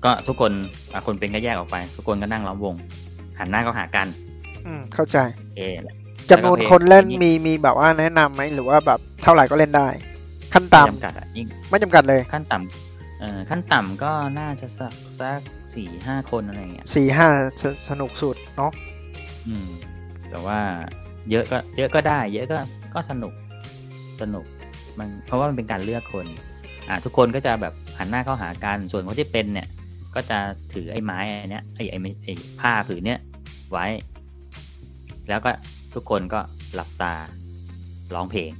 [0.05, 0.51] ก็ทุกคน
[0.93, 2.75] อะคนเป็นก็แยกออกไป ทุกคนก็นั่งล้อมวง
[3.39, 4.07] หันหน้าก็หากัน
[4.65, 5.17] อืมเข้าใจ
[5.57, 5.95] เอแหละ
[6.29, 9.87] จำนวนแล้วก็เพลงคนเล่นอันนี้มีมีแบบว่าแนะนำไหมหรือว่าแบบเท่าไหร่ก็เล่นได้
[10.53, 15.39] ขั้นไม่ต่ำจำกัดอะยิ่งไม่จำกัดเลยขั้นต่ำเอ่อขั้นต่ำก็น่าจะสักสัก
[15.73, 17.27] สี่ห้าคนอะไรอย่างเงี้ยสี่ห้า
[17.61, 18.71] สสนุกสุดเนาะ
[19.47, 19.67] อืม
[20.29, 20.59] แต่ว่า
[21.31, 22.57] เยอะก็ เยอะก็ได้ เยอะก็
[22.93, 23.33] ก็สนุก
[24.21, 24.45] สนุก
[24.99, 26.50] มันเพราะว่ามันเป็นการเลือกคนอ่า
[27.05, 29.67] ทุกคนก็จะแบบหันหน้าเข้าหากันส่วนคนที่เป็นเนี่ย
[30.15, 30.39] ก็จะ
[30.73, 33.19] ถือไอ้ไม้อันเนี้ยไอ้ไอ้ไม่ไอ้ผ้าผืนเนี้ย
[33.71, 33.85] ไว้
[35.29, 35.49] แล้วก็
[35.93, 36.39] ทุกคนก็
[36.75, 37.13] หลับตา
[38.15, 38.51] ร้องเพลง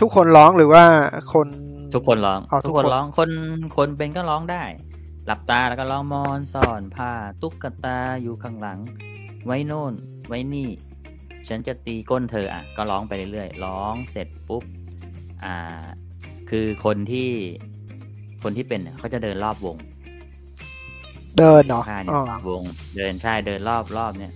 [0.00, 0.84] ทุกคนร้องหรือว่า
[1.32, 1.48] คน
[1.94, 3.30] ทุกคนร้องอ๋อทุทุกกคคนนร้องคน
[3.76, 4.62] คนเป็นก็ร้องได้
[5.26, 7.12] หลับตาแล้วก็ร้องมอนซ่อนผ้า
[7.42, 8.78] ตุ๊กตาอยู่ข้างหลัง
[9.46, 9.92] ไว้โน่น
[10.28, 10.68] ไว้นี่
[11.48, 14.62] ฉันจะตีก้นเธออะ ก็ร้องไปเรื่อยๆร้องเสร็จปุ๊บ
[15.44, 15.84] อ่า
[16.48, 17.30] คือคนที่
[18.42, 19.76] คนที่เป็นเนี่ยเขาจะเดินรอบวง
[21.38, 22.62] เดินเนาะผ้าเนี่อ๋ยอวง
[22.96, 24.32] เดินใช่เดินรอบรอบเนี่ย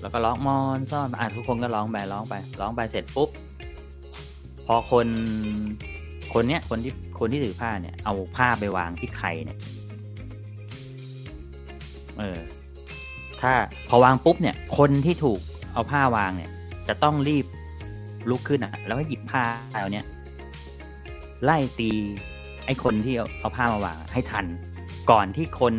[0.00, 3.30] แล้วก็ร้องมอนซ่อนอะทุกคนก็ร้องไปร้องไป ร้องไปเสร็จปุ๊บ
[4.66, 5.06] พอคน
[6.34, 9.58] คนเนี้ยคนที่คนที่ถือผ้าเนี่ย เอาผ้าไปวางที่ไข่เนี่ย
[12.18, 12.38] เออ
[13.42, 13.52] ถ้า
[13.88, 15.40] พอวางปุ๊บเนี่ย คนที่ถูก
[15.72, 16.50] เอาผ้าวางเนี่ย
[16.88, 17.46] จะต้องรีบ
[18.30, 20.06] ลุกขึ้นอะ แล้วก็หยิบผ้าเอาเนี้ย
[21.44, 21.90] ไล่ตี
[22.66, 24.44] ไอ้คนที่เอาเอาผ้ามาวางอะให้ทัน
[25.10, 25.74] ก่อนที่คน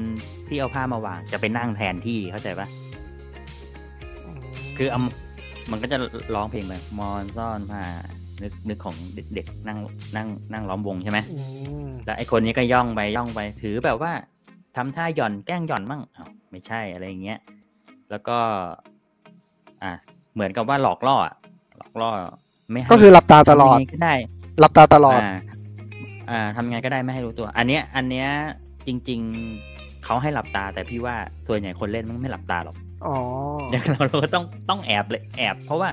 [0.47, 2.67] ที่เอาผ้ามาวาง จะไปนั่งแทนที่เข้าใจปะ
[4.77, 4.99] คือเอา
[5.71, 5.97] มันก็จะ
[6.35, 7.81] ร้องเพลงไปมอนซ่อนผ้า
[8.41, 9.77] นึกนึกของเด็กๆนั่ง
[10.15, 11.37] นั่งนั่งล้อมวงใช่ไหมอื
[11.87, 14.11] มแล้วไอ้คนนี้ก็ย่องไปย่องไป ถือแบบว่า
[14.75, 17.39] ทำท่าหย่อนแกล้งหย่อนมั่งอ้าวไม่ใช่อะไรอย่างเงี้ย
[18.09, 18.37] แล้วก็
[19.83, 19.91] อะ
[20.33, 21.35] เหมือนกับว่าหลอกล่ออะ
[21.77, 22.09] หลอกล่อ
[22.71, 24.13] ไม่ให้ก็คือหลับตาตลอดทำยังไงก็ได้
[24.59, 25.21] หลับตาตลอด
[26.29, 28.27] อ่าอ่าทำไงก็ได้ไม่ให้รู้ตัว อันเนี้ยอันเนี้ย
[28.87, 29.19] จริง
[29.63, 31.15] ๆเขาให้หลับตา แต่พี่ว่า
[31.47, 33.17] ส่วนใหญ่คนเล่นมันไม่หลับตาหรอกอ๋อ
[33.71, 35.89] อย่างเราเราก็ต้องต้องแอบเลยแอบ เพราะว่า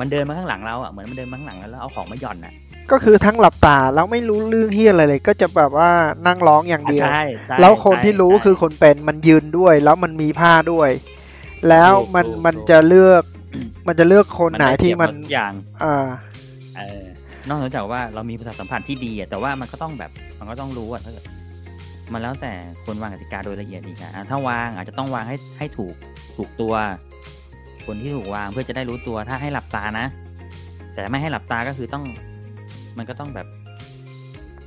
[0.00, 2.54] มันเดินมาข้างหลังเราอะเหมือนมันเดินมาข้างหลังแล้วแล้วเอาของมาหย่อนอะ
[2.90, 5.90] ก็คือทั้งหลับตาแล้วไม่รู้เรื่องเฮียอะไรเลย ก็จะแบบว่า
[6.26, 10.90] นั่งร้องอย่างเดียวใช่ใช่แล้วคนที่รู้ใช่คือคนเป็นมันยืนด้วย แล้วมันมีผ้าด้วย
[11.68, 13.22] แล้วมันถูกถูกมันถูกจะเลือก
[13.86, 15.52] มันจะเลือกคนไหนด้ที่มันเปรียบหดทุกอย่าง
[15.84, 16.06] อ่า
[16.76, 17.07] เออ
[17.48, 21.24] นอกจากว่าเรามีประสาทสัมผัสที่ดีอะแต่ว่ามันก็ต้องแบบมันก็ต้องรู้อะถ้าเกิด
[22.12, 22.52] มันแล้วแต่
[22.84, 25.94] คนวางกติกาโดยละเอียดอีกอะอะถ้าวางอาจจะต้องวางให้ให้ถูก
[26.36, 26.74] ถูกตัว
[27.86, 30.06] คนที่ถูกวางเพื่อจะได้รู้ตัวถ้าให้หลับตานะ
[30.94, 32.04] แต่ไม่ให้หลับตาก็คือต้อง
[32.98, 33.46] มันก็ต้องแบบ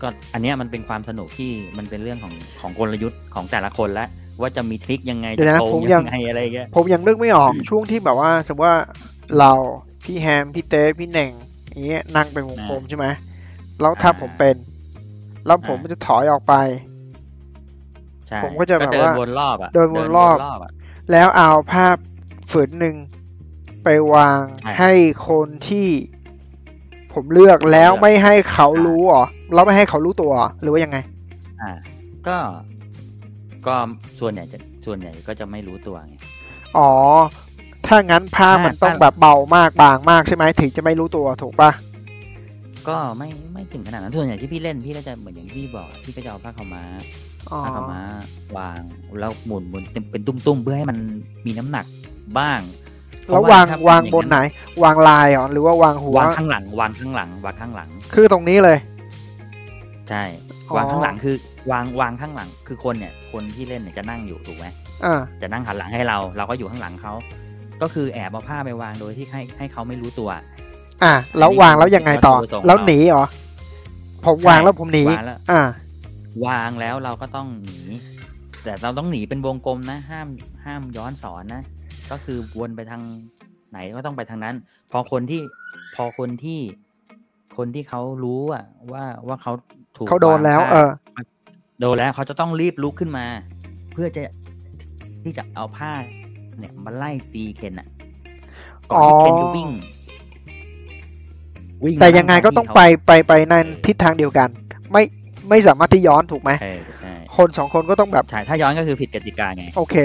[0.01, 4.07] ก็อันเนี้ยมันเป็นความสนุกที่มันเป็นเรื่องของของกลยุทธ์ของแต่ละคนละ
[4.41, 8.77] ว่าจะมีทริคยังไงเดี๋จะยวนะโกงผมยัยัง งไงอะไรเงี้ยผมยังนึกไม่ออกช่วงที่แบบว่าสมมติว่า
[9.39, 9.51] เรา
[10.03, 11.31] พี่แฮมพี่เต้พี่เน่ง
[11.71, 13.07] อย่างเงี้ยนั่งเป็นวงกลมใช่ไหม
[13.81, 14.55] แล้วถ้าผมเป็น
[15.45, 16.53] แล้วผมจะถอยออกไป
[18.27, 20.71] ใช่ผมก็จะแบบเดินว่าวนรอบอะเดินวนรอบอะ
[21.11, 21.95] แล้วเอาภาพ
[22.51, 22.95] ฝืนหนึ่ง
[23.83, 24.93] ไปวางใช่ให้
[25.29, 25.87] คนที่
[27.13, 30.97] ผมเลือกแล้วเลือกไม่ให้เขาอ่ารู้เหรอแล้วไม่ให้เขารู้ตัวเหรอหรือว่ายังไง
[31.61, 31.71] อ่า
[32.27, 32.37] ก็
[33.67, 33.75] ก็
[34.19, 36.15] ส่วนใหญ่จะส่วนใหญ่ก็จะไม่รู้ตัวไง
[36.77, 36.91] อ๋อ
[37.87, 41.71] ถ้างั้นภาพถ้ามัมันต้องถ้าแบบเบามากบางมากใช่ไหมถึงจะไม่รู้ตัวถูกปะ
[42.87, 46.83] ก็ไม่ไม่ถึงขนาดนั้นส่วนใหญ่ที่พี่เล่นพี่ก็จะเหมือนอย่างที่พี่บอกพี่ก็จะเอาผ้าขาวม้า
[47.51, 48.01] อ๋อผ้าขาวม้า
[48.57, 48.79] วาง
[49.19, 50.97] แล้วหมุนหมุนเป็นเป็นตุ้มๆเพื่อให้มัน
[51.45, 51.85] มีน้ำหนัก
[52.39, 52.59] บ้าง
[53.27, 54.37] แล้ววางถ้วางอย่บนไหน
[54.83, 58.77] วางลายเหรอหรือว่าวางหัววางข้างหลัง วางข้างหลัง วางข้างหลัง คือตรงนี้เลย
[60.09, 60.23] ใช่
[60.69, 61.35] อ๋อวางข้างหลังคือ
[61.71, 64.65] วางวางข้างหลัง คือคนเนี่ย คนที่เล่นเนี่ยจะนั่งอยู่ถูกไหม
[65.05, 67.13] อ่าจะนั่งหันหลังให้เรา เราก็อยู่ข้างหลังเขา
[67.81, 70.29] ก็คือแอบเอาผ้าไปวางโดยที่ให้ให้เขาไม่รู้ตัว
[71.03, 73.25] อ่าแล้ววางแล้วยังไงต่อวัตถุประสงค์แล้วหนีเหรอ
[74.25, 75.61] ผมวางแล้วผมหนีวางแล้วอ่า
[76.45, 77.79] วางแล้วเราก็ต้องหนี
[78.63, 80.27] แต่เราต้องหนีเป็นวงกลมนะ ห้าม
[80.65, 81.63] ห้ามย้อนสอนนะ
[82.11, 83.01] ก็คือวนไปทาง
[83.71, 84.55] ไหนก็ต้องไปทางนั้น
[84.91, 85.41] พอคนที่
[85.95, 86.59] พอคนที่
[87.57, 89.51] คนที่เขารู้อะว่าว่าเขา
[89.97, 90.89] ถูกเขาโดนแล้วงผ้าเออ
[91.79, 93.25] โดนแล้วเขาจะต้องรีบลุกขึ้นมา
[93.91, 94.21] เพื่อจะ
[95.23, 95.91] ที่จะเอาผ้า
[96.61, 97.87] เนี่ยมาไล่ตีเคนอะ
[98.91, 99.69] ก่อนที่เคนจะวิ่ง
[101.83, 103.53] วิ่งแต่ยังไงก็ต้องที่เขาไปไปไปใน
[103.85, 104.49] ทิศทางเดียวกัน
[104.91, 105.03] ไม่
[105.49, 109.95] ไม่สามารถที่ย้อนถูกไหมใช่ใช่คนสองคนก็ต้องแบบใช่ถ้าย้อนก็คือผิดกติกาไงโอเค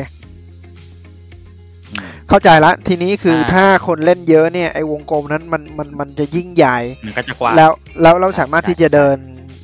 [1.93, 7.71] อืมเข้าใจละ ทีนี้คืออาถ้าคนเล่นเยอะเนี่ยไอ้วงกลมนั้นมันมันมันจะยิ่งใหญ่มันก็จะกว้างแล้ว
[8.03, 9.17] แล้วเราสามารถใช่ที่จะเดิน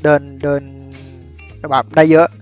[0.04, 0.62] เดินเดิน
[1.70, 2.41] แบบได้เยอะเออ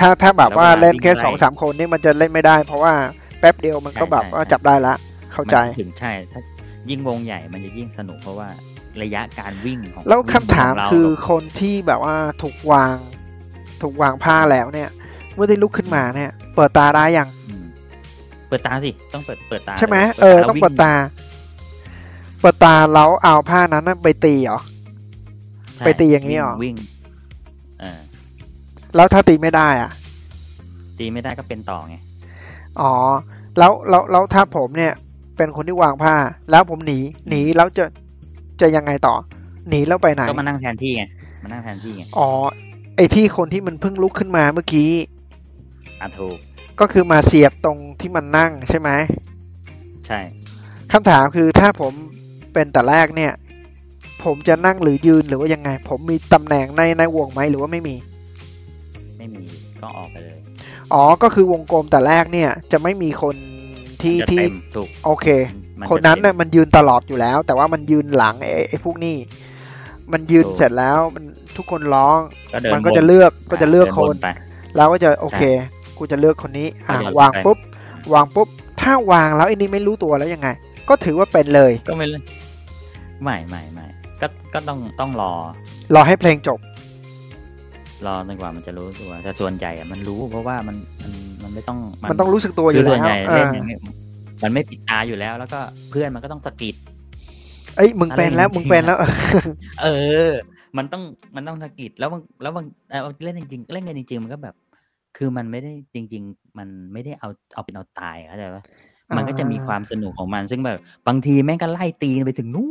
[0.00, 2.92] ถ้าถ้าแบบว่าแล้วเวลาเล่นแค่วิ่งไล่สองสามคนนี่มันจะเล่นไม่ได้ เพราะว่า
[3.40, 4.94] แป๊บเดียวมันก็ใช่แบบใช่ว่าใช่จับได้ละ
[5.32, 6.40] เข้าใจมันถึงใช่ถ้า
[6.90, 8.48] ยิ่งวงใหญ่มันจะยิ่งสนุกเพราะว่า
[9.02, 12.96] ระยะการวิ่งของแล้วคำถามวิ่งขงเรคือกับคนที่แบบว่าถูกวาง
[13.82, 14.90] ถูกวางผ้าแล้วเนี่ย
[15.34, 17.64] เมื่อได้ลุกขึ้นมาเนี่ย เปิดตาได้ยังอืม
[18.48, 20.92] เปิดตาสิต้องเปิดเปิดตาใช่ไหมลยเออแล้วต้องวิ่เปิดตา
[22.40, 24.60] เปิดตาแล้วเอาผ้านั้นนะไปตีเหรอ
[25.76, 26.97] ใช่ไปตีอย่างนี้วิ่เหรอวิ่งเออ
[28.96, 29.90] แล้วถ้าตีไม่ได้อะ
[30.98, 31.96] ตีไม่ได้ก็เป็นต่อไง
[32.80, 32.92] อ๋อ
[33.58, 34.92] แล้วแล้วแล้วถ้าผมเนี่ย
[35.36, 36.14] เป็นคนที่วางผ้า
[36.50, 36.98] แล้วผมหนี
[37.28, 37.84] หนีแล้วจะ
[38.60, 39.14] จะยังไงต่อ
[39.68, 41.04] หนีแล้วไปไหน ก็มานั่งแทนที่ไง
[41.42, 42.28] มานั่งแทนที่ไง อ๋อ
[42.96, 44.90] ไอที่คนที่มันเพิ่งลุกขึ้นมาเมื่อกี้
[46.00, 46.36] อะถูก
[46.80, 48.90] ก็คือมาเสียบตรงที่มันนั่งใช่ไหม
[50.06, 50.20] ใช่
[50.92, 51.92] คำถามคือถ้าผม
[52.52, 53.32] เป็นแต่แรกเนี่ย
[54.24, 57.94] ผมจะนั่งหรือยืนหรือว่ายังไง ผมมีตำแหน่งในในวงไหมหรือว่าไม่มี
[59.18, 59.44] ไม่มี
[59.80, 60.38] ก็ออกไปเลย
[60.92, 63.36] อ๋อก็คือวงกลมแต่แรกเนี่ย จะไม่มีคน
[64.02, 65.26] ที่จะที่เต็มถูกโอเค
[65.80, 69.16] มัจะคนนั้นเต็น่ะมันยืนตลอดอยู่แล้ว แต่ว่ามันยืนหลังไอ้ไอ้พวกนี้
[70.12, 71.24] มันยืนถูกเสร็จแล้วมัน
[71.56, 72.18] ทุกคนร้อง
[72.54, 74.28] ก็เดินมันก็วนจะเลือกก็จะเลือกดิคนไป
[74.76, 75.42] แล้วก็จะโอเค
[75.98, 77.58] กูจะเลือกคนนี้อะก็จะวางไปปุ๊บ
[78.14, 78.48] วางปุ๊บ
[78.80, 80.48] ถ้าวางแล้วไอ้นี่ไม่รู้ตัวแล้วยังไง
[80.88, 82.22] ก็ถือว่าเป็นเลย ก็ไม่เลย
[83.22, 83.86] ไม่ไม่ไม่
[84.20, 85.32] ก็ก็ต้องต้องรอ
[85.94, 86.58] รอให้เพลงจบ
[88.06, 93.80] รอจนกว่ามันจะรู้ตัวแต่ส่วนใหญ่อะมันรู้เพราะว่ามันมันมันไม่ต้องมันต้องรู้สึกตัวอคืยู่อส่แล้ววนใหญ่อ่าเล่นอย่างเงี้ย
[94.42, 96.74] มันไม่ปิดตาอยู่แล้ว แล้วก็เพื่อนมันก็ต้องสะกิด
[97.76, 98.98] เอ้ยมึงเป็นแล้วอะไรจริงๆมึงเป็นแล้ว
[99.82, 99.86] เอ
[100.28, 100.30] อ
[100.76, 101.02] มันต้อง
[101.36, 104.54] มันต้องสะกิดแล้วบางแล้วบางเอ่อเล่นจริงๆเล่นกันจริง ๆ มันก็แบบ
[105.16, 108.64] คือมันไม่ได้จริง ๆ มันไม่ได้เอาเอาเป็นเอาตายเข้าใจปะ
[109.16, 112.68] มันก็จะมีอ่าความสนุกของมัน ซึ่งแบบบางทีแม่งก็ไล่ตีกันไปถึงนู้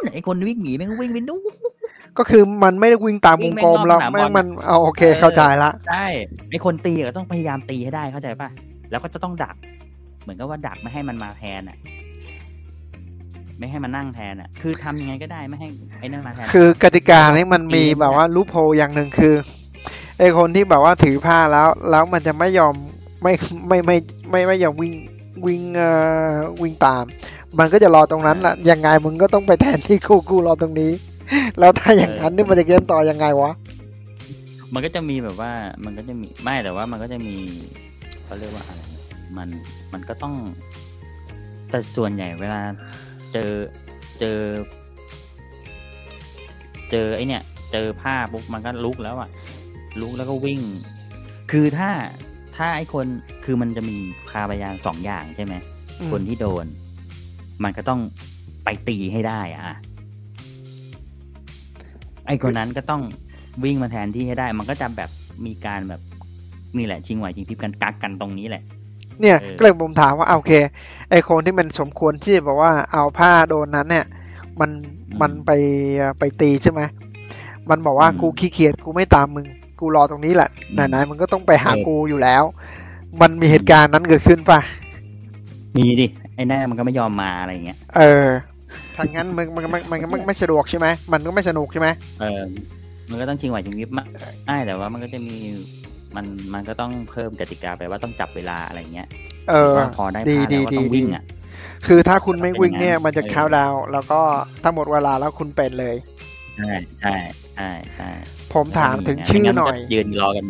[0.00, 1.40] นไอ้คนวิ่งหนีแม่งก็วิ่งไปนู้
[1.70, 1.71] น
[2.18, 6.06] ก็คือมันไม่ได้วิ่งตามวิ่วงงกลมแม่งรอบแล้วสนามแม่งบอลมันเอาโอเคเออเข้าใจละใช่
[6.50, 8.48] ไอ้คนตีก็ต้องพยายามตีให้ได้เข้าใจป่ะ
[8.90, 9.56] แล้วก็จะต้องดัก
[10.22, 11.78] เหมือนกับว่าดักไม่ให้มันมาแทนอะ
[13.58, 15.68] ไม่ให้มานั่งแทนอะ คือทำยังไงก็ได้ไม่ให้
[16.00, 19.34] ไอ้นั่นมาแทน คือกติกานี่มันมีแบบว่าลูปโพอย่างหนึ่งคือ
[20.18, 22.74] ไอคนที่แบบว่าถือผ้าแล้ว แล้วมันจะไม่ยอม
[23.22, 23.32] ไม่
[23.68, 23.96] ไม่ไม่
[24.30, 24.94] ไม่ไม่ยอมวิ่ง
[25.46, 25.90] วิ่งเอ่
[26.28, 27.04] อวิ่งตาม
[27.58, 30.90] มันก็จะรอตรงนั้นแหละยังไงมึงก็ต้องไปแทนที่กูกูรอตรงนี้
[31.58, 33.52] แล้วถ้าอย่างนั้นนี่มันจะเล่นต่อยังไงวะ
[34.74, 35.52] มันก็จะมีแบบว่า
[35.84, 37.36] มันก็จะมีไม่แต่ว่ามันก็จะมี
[38.24, 39.04] เขาเรียกว่าอะไรนะ
[39.36, 39.48] มัน
[39.92, 40.34] มันก็ต้อง
[41.70, 42.60] แต่ส่วนใหญ่เวลา
[43.32, 43.50] เจอ
[44.20, 44.38] เจอ
[46.90, 47.42] เจอไอเนี่ย
[47.72, 49.28] เจอผ้าปุ๊บมันก็ลุกแล้วอะ
[50.00, 50.60] ลุกแล้วก็วิ่ง
[51.50, 51.90] คือถ้า
[52.56, 53.06] ถ้าไอคน
[53.44, 53.96] คือมันจะมี
[54.28, 55.54] พาพยานสองอย่างใช่ไหม
[56.00, 56.66] อืมคนที่โดน
[57.64, 58.00] มันก็ต้อง
[58.64, 59.76] ไปตีให้ได้อะอะ
[62.26, 63.02] ไอคนนั้นก็ต้อง
[63.64, 65.10] วิ่งมาแทนที่ให้ได้ มันก็จะแบบ
[65.46, 66.00] มีการแบบ
[66.76, 68.62] นี่แหละชิงไหวชิงพริบกันกักกันตรงนี้แหละ
[69.20, 70.52] เนี่ยเออก็เลยผมถามว่าอะโอเค
[71.10, 74.06] ไอคนที่มันสมควรที่จะบอกว่าเอาผ้าโดนนั้นเนี่ย
[74.60, 74.70] มัน
[75.20, 75.50] มันไป
[76.18, 76.80] ไปตีใช่ไหม
[77.70, 79.46] มันบอกว่ากูขี้เกียจกูไม่ตามมึง
[79.80, 82.42] กูรอตรงนี้แหละไหนๆมึงก็ต้องไปหากูอยู่แล้ว
[83.20, 84.60] มันมีเหตุการณ์นั้นเกิดขึ้นป่ะ
[85.76, 88.26] มีดิไอ้แน่มันก็ไม่ยอมมาอะไรอย่างเงี้ย เออ
[88.96, 91.88] ทางนั้นมันมันมันมันมันไม่สะดวกใช่ไหมมันก็ไม่สนุกใช่ไหม
[92.20, 92.42] เออ
[93.10, 94.06] มันก็ต้องชิงไหวชิงพริบมาก
[94.46, 95.36] ไม่แต่ว่ามันก็จะมี
[96.16, 99.08] มันมันก็ต้องเพิ่มกติกาไปว่าต้องจับเวลาอะไรเงี้ย
[99.50, 101.24] เออว่าพอได้ดีผ้าดีแล้วก็ต้องดีวิ่งดีอะ
[101.86, 104.20] คือถ้าคุณไม่วิ่งเนี่ยเป็นอย่างนั้นมันจะเออเข้าดาวน์แล้วก็
[104.62, 105.96] ถ้าหมดเวลาแล้วคุณเป็นเลย
[106.56, 107.14] ใช่ใช่
[107.54, 108.08] ใช่ใช่
[108.54, 110.46] ผมถามถึงชื่อไม่งั้หน่อยก็ยืนรอกัน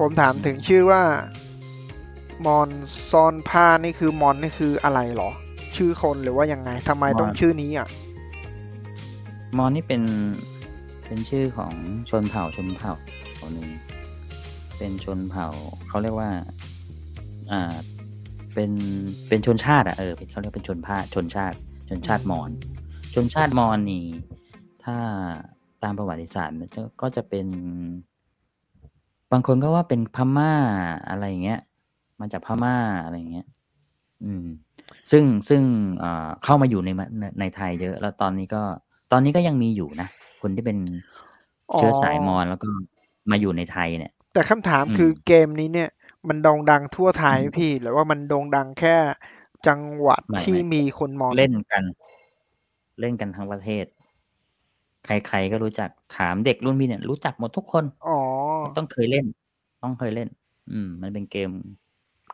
[0.00, 1.02] ผมถามถึงชื่อว่า
[2.46, 2.68] มอน
[3.10, 5.30] ซอนผ้านี่คือมอนนี่คืออะไรเหรอ
[5.76, 7.88] ชื่อคนหรือว่ายังไงทำไมต้องมอนชื่อนี้อะ
[9.58, 10.02] มอนนี่เป็น
[11.06, 11.72] เป็นชื่อของ
[12.10, 12.92] ชนเผ่าชนเผ่า
[13.54, 13.68] หนึ่ง
[14.78, 15.46] เป็นชนเผ่า
[15.88, 16.30] เขาเรียกว่า
[17.50, 17.72] อ่า
[18.54, 18.70] เป็น
[19.28, 21.56] เป็นชนชาติอะเออเป็นเขาเรียกเป็นชนผ้าชนชาติ
[21.88, 22.50] ชนชาติมอญ
[23.14, 24.04] ชนชาติมอญนี่
[24.84, 24.96] ถ้า
[25.82, 27.46] ตามประวัติศาสตร์มันจะก็จะเป็น
[29.32, 30.52] บางคนก็ว่าเป็นพม่า
[31.08, 31.60] อะไรอย่างเงี้ย
[32.20, 33.46] มาจากพม่าอะไรอย่างเงี้ย
[34.24, 34.46] อืม
[35.10, 35.62] ซึ่งซึ่ง
[35.98, 38.62] เอ่อเข้ามาอยู่ในมะในในไทยเยอะ แล้วตอนนี้ก็
[39.12, 40.08] ตอนนี้ก็ยังมีอยู่นะ
[40.42, 40.78] คนที่เป็น
[41.72, 42.68] อ๋อเชื้อสายมอญแล้วก็
[43.30, 45.90] มาอยู่ในไทยเนี่ย แต่คำถามอืมคือเกมนี้เนี่ย
[46.28, 48.96] มันโด่งดังทั่วไทยอืมพี่ หรือว่ามันโด่งดังแค่
[49.66, 51.84] จังหวัดไม่ที่ไม่มีคนมอนเล่นกัน
[53.00, 53.84] เล่นกันทั้งประเทศ
[55.04, 58.18] ใครๆก็รู้จักถามเด็กรุ่นพี่เนี่ย รู้จักหมดทุกคนอ๋อ
[58.76, 59.26] ต้องเคยเล่น
[59.82, 60.28] ต้องเคยเล่น
[60.70, 61.50] อืม มันเป็นเกม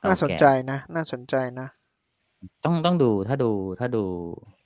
[0.01, 1.67] เก่น่าสนแก่ใจนะ น่าสนใจนะ
[2.65, 4.05] ต้องต้องดูถ้าดูถ้าดู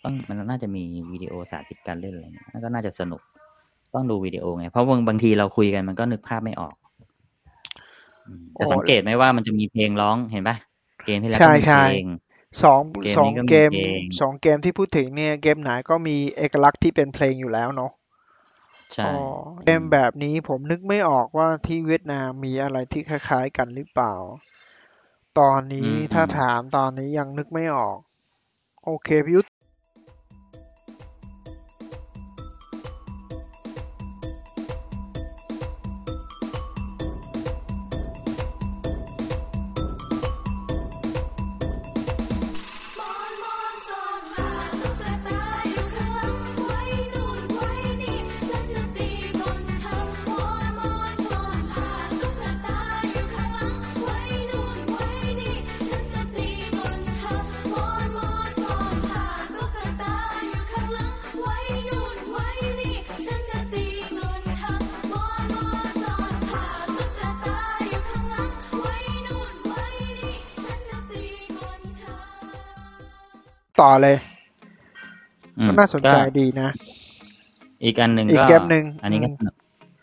[0.05, 0.83] ต้องมันน่าจะมี
[1.13, 3.21] วิดีโอสาธิตการเล่นอะไรเงี้ยก็น่าจะสนุก
[3.95, 6.75] ต้องดูวิดีโอไง เพราะบางบางทีเราคุยกันมันก็นึกภาพไม่ออก
[8.27, 10.57] อืมแต่โอ้สังเกตไหมว่ามันจะมีเพลงร้องเห็นปะ
[11.05, 12.03] เกมที่แล้วใช่ก็มีใช่เพลง
[12.63, 17.91] สองเกมสองนี้ก็มีเกมเพลงสองเกมที่พูดถึงเนี่ยเกมไหนก็มีเอกลักษณ์ที่เป็นเพลงอยู่แล้วเนาะ
[18.95, 19.15] ใช่อ๋อ
[19.65, 24.15] เกมแบบนี้ผมนึกไม่ออกว่าที่เวียดนามมีอะไรที่คล้ายๆกันหรือเปล่า
[25.39, 27.99] ตอนนี้อืมถ้าอืมถามตอนนี้ยังนึกไม่ออก
[28.85, 29.49] โอเคพิยุทธ
[74.03, 74.17] เลย
[75.59, 76.69] อืมก็น่าสนใจก็ดีนะ
[77.85, 79.55] อีกอันหนึ่งอีกก็เกมหนึ่งอันนี้ก็อืมสนุก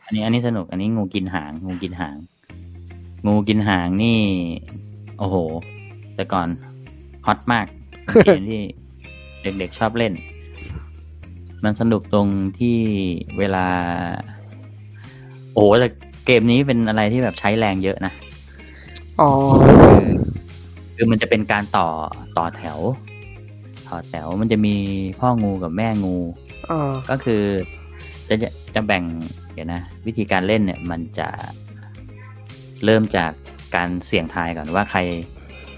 [0.05, 2.17] อันนี้อันนี้สนุก อันนี้งูกินหาง งูกินหาง
[3.27, 4.19] งูกินหางนี่
[5.17, 5.35] โอ้โห
[6.15, 6.47] แต่ก่อน
[7.25, 7.65] ฮอตมาก
[8.03, 8.61] เป็นเกมที่
[9.43, 10.13] เด็กๆชอบเล่น
[11.63, 12.27] มันสนุกตรง
[12.59, 12.77] ที่
[13.37, 13.65] เวลา
[15.53, 15.89] โอ้โหแต่
[16.25, 18.13] เกมนี้เป็นอะไรที่แบบใช้แรงเยอะนะ
[19.21, 19.29] อ๋อ
[19.87, 20.07] คือ
[20.95, 21.87] คือมันจะเป็นการต่อ
[22.37, 22.77] ต่อแถว
[23.89, 24.75] ต่อแถวมันจะมี
[25.19, 26.17] พ่องูกับแม่งู
[26.71, 27.43] อ่าก็คือ
[28.29, 29.03] จะจะจะแบ่ง
[29.53, 31.27] เดี๋ยวนะ วิธีการเล่นเนี่ยมันจะ
[32.85, 33.31] เริ่มจาก
[33.75, 34.99] การเสี่ยงทายก่อนว่าใคร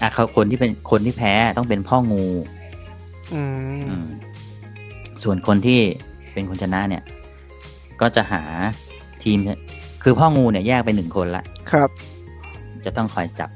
[0.00, 2.24] อะเขาคนที่เป็นคนที่แพ้ต้องเป็นพ่องู
[3.34, 3.42] อื
[3.80, 4.06] มอืม
[5.24, 5.80] ส่วนคนที่
[6.32, 7.02] เป็นคนชนะเนี่ย
[8.00, 8.42] ก็จะหา
[9.24, 9.38] ทีม
[10.02, 11.88] คือพ่องูเนี่ยแยกไปหนึ่งคนละครับ
[12.84, 13.50] จะต้องคอยจับ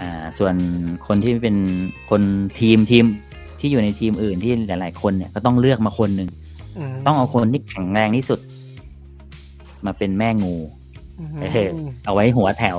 [0.00, 0.54] อ่า ส่วน
[1.06, 1.56] คนที่เป็น
[2.10, 2.22] คน
[2.60, 3.04] ทีมทีม
[3.64, 6.28] ที่อยู่ในทีมอื่นที่หลาย ๆ คนเนี่ยก็ต้องเลือกมาคนหนึ่ง
[6.92, 8.40] มต้องเอาคนที่แข็งแรงที่สุด
[9.86, 10.56] มาเป็นแม่งู
[11.20, 11.68] อืมเออ
[12.04, 12.78] เอาไว้หัวแถว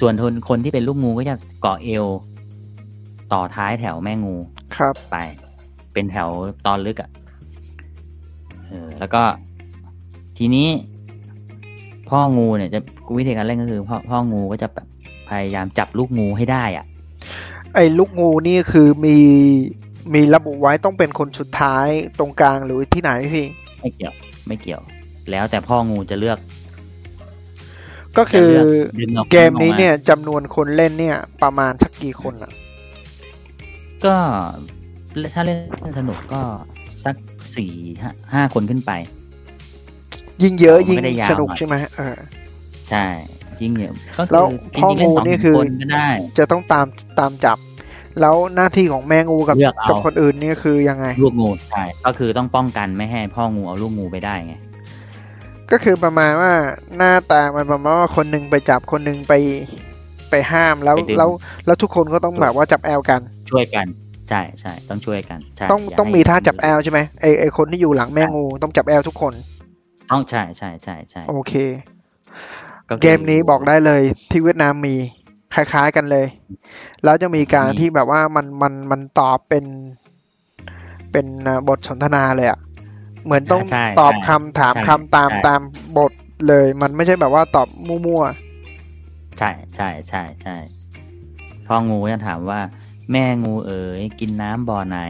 [0.00, 2.04] ส่วนคนคนที่เป็นลูกงูก็จะเกาะเอว
[3.32, 4.34] ต่อท้ายแถวแม่งู
[4.76, 5.16] ครับไป
[5.92, 6.28] เป็นแถว
[6.66, 7.10] ตอนลึกอะ่ะ
[8.68, 9.22] เออแล้วก็
[10.38, 10.68] ทีนี้
[12.08, 12.80] พ่องูเนี่ยจะ
[13.16, 14.86] วิธีการเล่นก็คือ พ่อพ่องูก็จะแบบ
[15.28, 16.84] พยายามจับลูกงูให้ได้อะ
[17.74, 19.16] ไอ้ลูกงูนี่คือมี
[20.14, 21.86] มีระบุไว้ต้องเป็นคนสุดท้าย
[22.18, 23.46] ตรงกลางหรือที่ไหนพี่
[23.80, 24.14] ไม่เกี่ยว
[24.46, 24.82] ไม่เกี่ยว
[25.30, 26.38] แล้วแต่พ่องูจะเลือก
[28.18, 28.66] ก็คือจะเลือก
[29.00, 32.52] ดึงเอาคนเกมนี้ออกมาเนี่ยจำนวนคนเล่นเนี่ย ประมาณสักกี่คนอะ
[34.04, 34.16] ก็
[35.34, 35.54] ถ้าเล่
[35.90, 36.42] นสนุกก็
[37.04, 37.16] สัก
[37.56, 38.92] สี่ห้าห้าคนขึ้นไป
[40.42, 42.16] ยิ่งเยอะมันยิ่งก็ได้ยาวสนุกหน่อยใช่ไหมเออ
[42.90, 43.06] ใช่
[43.62, 46.86] ยิ่งเยอะก็แล้คือวจริงๆเล่นพ่องูสองนี่ถึงคือคนก็ได้ จะต้องตาม
[47.18, 47.58] ตามจับ
[48.20, 54.54] แล้วหน้าที่ของแม่งูกับเลือกเอากับคนอื่นเนี่ยคือยังไง ลูกงูใช่ก็คือต้องป้องกันไม่ให้พ่องูเอาลูกงูไปได้ไง
[55.72, 56.52] ก็คือประมาณว่า
[56.96, 59.34] หน้าตามันประมาณว่าคนหนึ่งไปจับคนหนึ่งไป
[60.30, 61.30] ไปห้ามแล้วไปดึงแล้ว
[61.66, 63.86] แล้วทุกคนก็ต้องแบบว่าจับเอวกัน ช่วยกัน
[64.28, 69.32] ใช่ใช่ต้องช่วยกันใช่ต้องย่ต้องให้มีท่าจับเอวใช่ไหมไอไอคนที่อยู่หลังแม่งูต้องจับเอวทุกคน
[70.10, 71.52] ต้องใช่ใช่ใช่ใช่โอเค
[72.88, 74.96] ก็คือเกมนี้บอกได้เลยที่เวียดนามมี
[75.54, 76.26] คล้ายๆกันเลย
[77.04, 79.64] แล้วจะมีการมีที่แบบว่ามันมันมันตอบเป็น
[81.12, 82.58] เป็นอ่าบทสนทนาเลยอะ
[83.24, 85.60] เหมือนต้องใช่ตอบใช่คำถามใช่คำตามใช่ตาม
[85.98, 86.12] บท
[86.48, 87.68] เลย มันไม่ใช่แบบว่าตอบ
[88.06, 88.22] มั่ว
[89.38, 90.56] ใช่ใช่ใช่ใช่
[91.66, 92.60] พ่องูจะถามว่า
[93.12, 95.00] แม่งูเอ๋ยกินน้ำบ่อไหน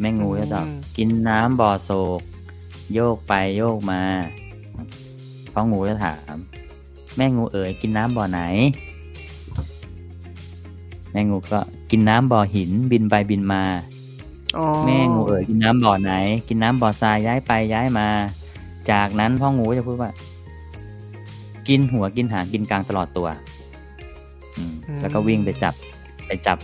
[0.00, 2.20] แม่งูจะตอบกินน้ำบ่อโศก
[2.94, 4.02] โยกไปโยกมา
[5.52, 6.34] พ่องูจะถาม
[7.16, 8.40] แม่งูเอ๋ยกินน้ำบ่อไหน
[11.12, 11.58] แม่งูก็
[11.90, 16.12] กินน้ำบ่อหินบินไปบินมาๆอ๋อแม่งูเอ๋ยกินน้ำบ่อไหน
[16.48, 18.08] กินน้ำบ่อทรายย้ายไปย้ายมา
[18.90, 20.10] จากนั้นพ่องูก็จะพูดว่า
[21.68, 23.28] กินหัวกินหางกินกลางตลอดตัว
[24.56, 25.74] อืมแล้วก็วิ่งไปจับ
[26.26, 26.58] ไปจับ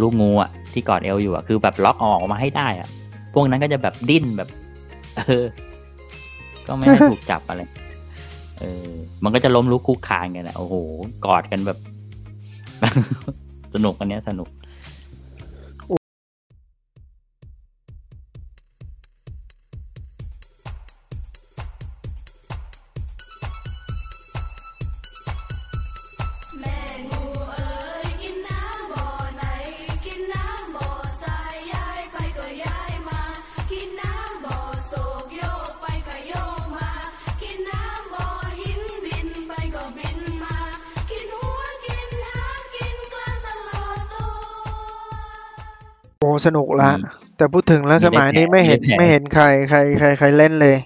[0.00, 2.88] ลูกงูอะที่กอดเอวอยู่อะคือแบบล็อกออกมาให้ได้อะ
[3.34, 4.48] พวกนั้นก็จะแบบดิ้นแบบ
[5.16, 5.44] เออ
[6.66, 7.62] ก็ไม่ให้ถูกจับอะไร
[8.60, 8.88] เออ
[9.24, 10.74] มันก็จะล้มลุกคุกคานกันแหละโอ้โห
[11.24, 11.78] กอดกันแบบ
[13.74, 14.48] สนุกอันเนี้ยสนุก
[46.46, 47.00] สนุกละอืม
[47.36, 50.76] แต่พูดถึงแล้วมีสมัยนี้ได้แผลไม่เห็นมีได้แผลไม่เห็นใครใครใครใครเล่นเลย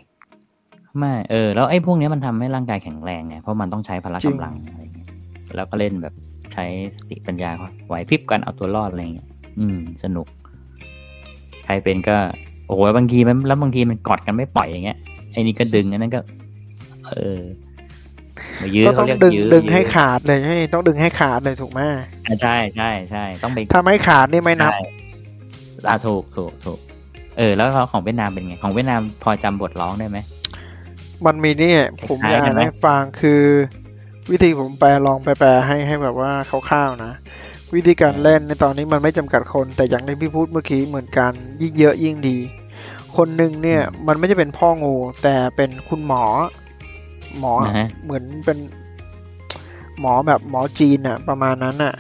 [0.99, 5.09] ไม่เออ แล้วไอ้พวกเนี้ยมันทำให้ร่างกายแข็งแรงไงเพราะมันต้องใช้พละจริงกำลังอะไรเงี้ย
[5.57, 6.15] แล้วก็เล่นแบบ
[6.53, 6.65] ใช้
[6.97, 7.51] สติปัญญา
[7.87, 10.27] ไหวพริบกันเอาตัวรอดอะไรเงี้ยอืม สนุก
[11.65, 12.17] ใครเป็นก็
[12.67, 14.99] โอ้โหบางทีมันแล้วบางทีมันกอดกันไม่ปล่อยอย่างเงี้ย
[15.33, 16.21] ไอ้นี่ก็ดึงอันนั้นก็
[17.09, 17.41] เออ
[18.61, 22.05] มายื้อก็ต้เขาองเรียกดึงยื้อดึงให้ยื้อขาดเลยใช่ต้องดึงให้ขาดเลยถูกไหมอะ
[22.43, 24.81] ใช่ใช่ใช่ต้องไปถ้าไม่ขาดนี่ไม่นับใช่
[25.89, 26.79] อะถูกถูกถูก
[27.39, 30.19] เออ แล้วของเวียดนามเป็นไง ของเวียดนามพอจำบทร้องได้ไหม
[31.27, 31.75] มันมีนี่
[32.07, 33.43] ผมคล้ายจะๆกัอ่านนไหมให้ฟังคือ
[34.31, 36.33] วิธีผมแปลลองไปแปลให้ให้แบบว่า
[36.71, 37.13] คร่าวๆนะ
[37.75, 42.37] วิธีการเล่นในตอนนี้มันไม่จำกัดคน แต่อย่างที่พี่พูดเมื่อกี้เหมือนกันยิ่งเยอะยิ่งดี
[43.17, 46.25] คนหนึ่งเนี่ยมันไม่ใช่เป็นพ่องู แต่เป็นคุณหมอ
[47.39, 48.59] หมอนะฮะเหมือนเป็น
[50.01, 51.95] หมอแบบหมอจีนอะประมาณนั้นอะ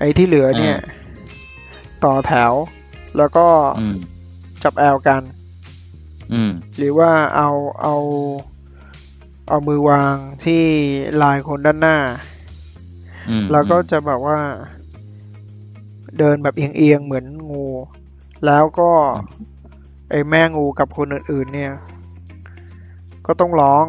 [0.00, 0.76] ไอ้ที่เหลือเนี่ย
[2.04, 2.52] ต่อแถว
[3.16, 3.46] แล้วก็
[3.80, 3.96] อืม
[4.62, 5.22] จับแอลกัน
[6.32, 7.50] อืมหรือว่าเอา
[7.82, 7.94] เอา
[9.48, 10.62] เอามือวางที่
[11.22, 11.98] ลายคนด้านหน้า
[13.30, 14.38] อืมแล้วก็จะแบบว่า
[16.18, 17.66] เดินแบบเอียงๆเหมือนงู
[18.46, 18.90] แล้วก็
[20.10, 21.72] ไอ้แม่งูกับคนอื่น ๆ เนี่ย
[23.26, 23.84] ก็ต้องร้อง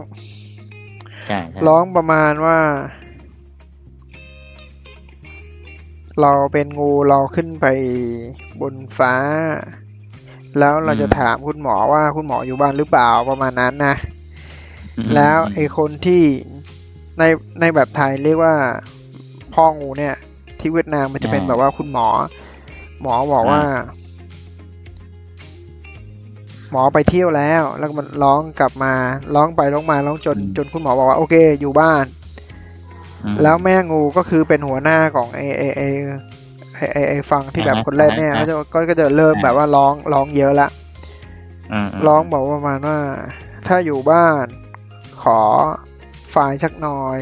[1.27, 2.59] ใช่ใช่ร้องประมาณว่า
[6.21, 7.65] เราเป็นงูเราขึ้นไป
[8.61, 9.15] บนฟ้า
[10.59, 13.95] แล้วเราจะถามคุณหมอว่าคุณหมออยู่บ้านหรือเปล่าประมาณนั้นนะ
[14.97, 16.23] อืมแล้วไอ้คนที่
[17.19, 17.23] ใน
[17.59, 18.55] ในแบบไทยเรียกว่า
[19.53, 20.15] พ่องูเนี่ย
[20.59, 22.07] ที่เวียดนามมันจะเป็นแบบว่าคุณหมอ
[23.01, 23.61] หมอบอกว่า
[26.71, 28.93] หมอไปเที่ยวแล้ว แล้วก็มันร้องกลับมา
[29.35, 32.22] ร้องไปร้องมาร้องจนจนคุณหมอบอกว่าโอเค อยู่บ้านอืม
[33.43, 35.87] แล้วแม่งูก็คือเป็นหัวหน้าของไอ้ไอ้ไอ้
[36.75, 40.69] ไอไอไอฟังที่แบบอ่าฮะคนเล่นเนี่ยอ่าก็ฮะจะก็ก็จะเริ่มอ่าแบบว่าร้องร้องเยอะละ
[41.73, 42.97] อืมมร้องบอกว่าประมาณว่า
[43.67, 44.45] ถ้าอยู่บ้าน
[45.23, 45.39] ขอ
[46.31, 47.19] ไฟล์สักหน่อย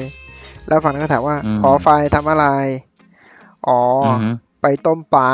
[0.67, 2.47] แล้วฝั่งนั้นก็ถามว่า ขอไฟล์ทำอะไร
[3.67, 4.29] อ๋อออือฮึ
[4.61, 5.31] ไปต้มปลา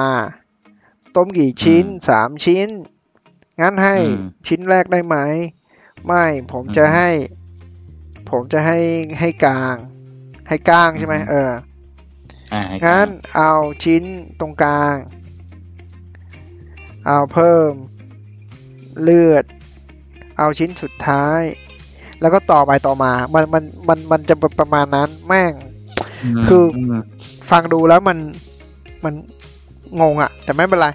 [1.15, 2.67] ต้มกี่ชิ้นอืมสามชิ้น
[3.61, 5.17] งั้นให้อืมชิ้นแรกได้ไหม
[6.07, 7.09] ไม่ ผมจะอืมให้
[8.29, 8.79] ผมจะให้
[9.19, 9.75] ให้กลาง
[10.47, 11.51] ให้กลางใช่ไหมอืมเออ
[12.53, 13.51] อ่าให้งั้นเอา
[13.83, 14.03] ชิ้น
[14.39, 14.95] ตรงกลาง
[17.05, 17.71] เอาเพิ่ม
[19.01, 19.43] เลือด
[20.37, 21.41] เอาชิ้นสุดท้าย
[22.21, 25.53] แล้วก็ต่อไปต่อมา มันมันมันมันจะประมาณนั้นแม่ง
[26.37, 26.93] มคือม
[27.51, 28.17] ฟังดูแล้วมัน
[29.03, 29.13] มัน
[30.01, 30.87] งงอะแต่ไม่เป็นไร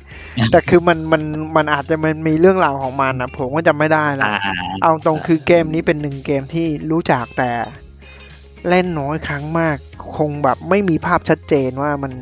[0.51, 1.23] แต่คือมันมัน
[1.57, 7.51] มันอาจจะมันมีเรื่องราวของมันนะผมก็จำไม่ได้ละอ่าอ่าเอาตรงคือเกมนี้เป็นหนึ่งเกมที่รู้จักแต่
[8.69, 9.77] เล่นน้อยครั้งมาก
[10.17, 12.13] คงแบบไม่มีภาพชัดเจนว่ามัน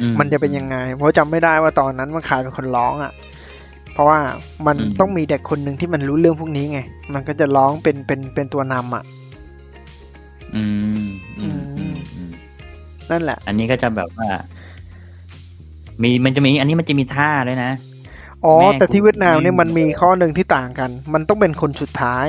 [0.00, 3.12] อืมันจะเป็นยังไง เพราะจำไม่ได้ว่าตอนนั้นมันใครเป็นคนร้องอะ่ะ
[3.92, 4.18] เพราะว่า
[4.66, 6.78] มันอืมต้องมีเด็กคนหนึ่งที่มันรู้เรื่องพวกนี้ไง
[7.14, 9.04] มันก็จะร้องเป็นเป็นเป็นตัวนำอะ
[10.54, 10.64] อื
[11.00, 11.04] ม
[11.38, 12.30] อืมอืมอืม
[13.10, 14.28] นั่นแหละ อันนี้ก็จะแบบว่า
[16.02, 17.70] มีมันจะมี อันนี้มันจะมีท่าด้วยนะ
[18.44, 22.26] อ๋อแม่แต่ที่กูเวียดนามเนี่ยแม่มันมีข้อหนึ่งที่ต่างกัน มันต้องเป็นคนสุดท้าย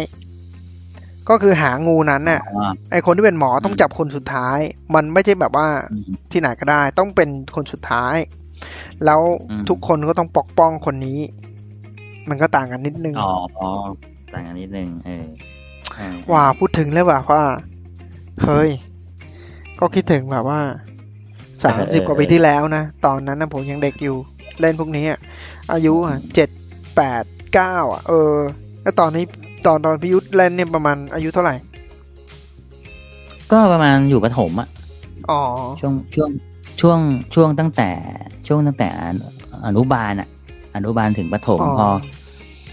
[1.30, 4.58] ก็คือหางูนั้นน่ะอ่าไอคนที่เป็นหมอต้องอืมจับคนสุดท้าย
[4.96, 8.16] มันไม่ใช่แบบว่าอืมที่ไหนก็ได้ ต้องเป็นคนสุดท้าย
[9.06, 11.20] แล้วอืมทุกคนก็ต้องปกป้องคนนี้
[12.30, 13.70] มันก็ต่างกันนิดนึงอ๋ออ๋อ
[14.34, 15.26] ต่างกันนิดนึงเออ
[15.96, 17.44] เออว่า พูดถึงแล้วแบบว่า
[18.44, 18.70] เฮ้ย
[19.80, 20.62] ก็คิดถึงแบบว่า
[21.64, 24.16] สามสิบกว่าปีที่แล้วนะ ตอนนั้นนะผมยังเด็กอยู่
[24.60, 25.20] เล่นพวกนี้อะ
[25.72, 26.50] อายุอะเจ็ด
[26.96, 28.34] แปดเก้าอะ เออ
[28.84, 29.26] แล้วตอนนี้
[29.66, 31.56] ตอนตอนพิยุทธเล่นเนี่ยประมาณอายุเท่าไหร่
[33.52, 34.68] ก็ประมาณอยู่ประถมอะ
[35.32, 35.42] อ๋อ
[35.80, 36.30] ช่วงช่วง
[36.82, 37.00] ช่วง
[37.36, 37.90] ช่วงตั้งแต่
[38.48, 39.26] ช่วงตั้งแต่อนุ
[39.68, 40.30] อนุบาลอะ
[40.76, 41.88] อนุบาลถึงประถมอ๋อพอ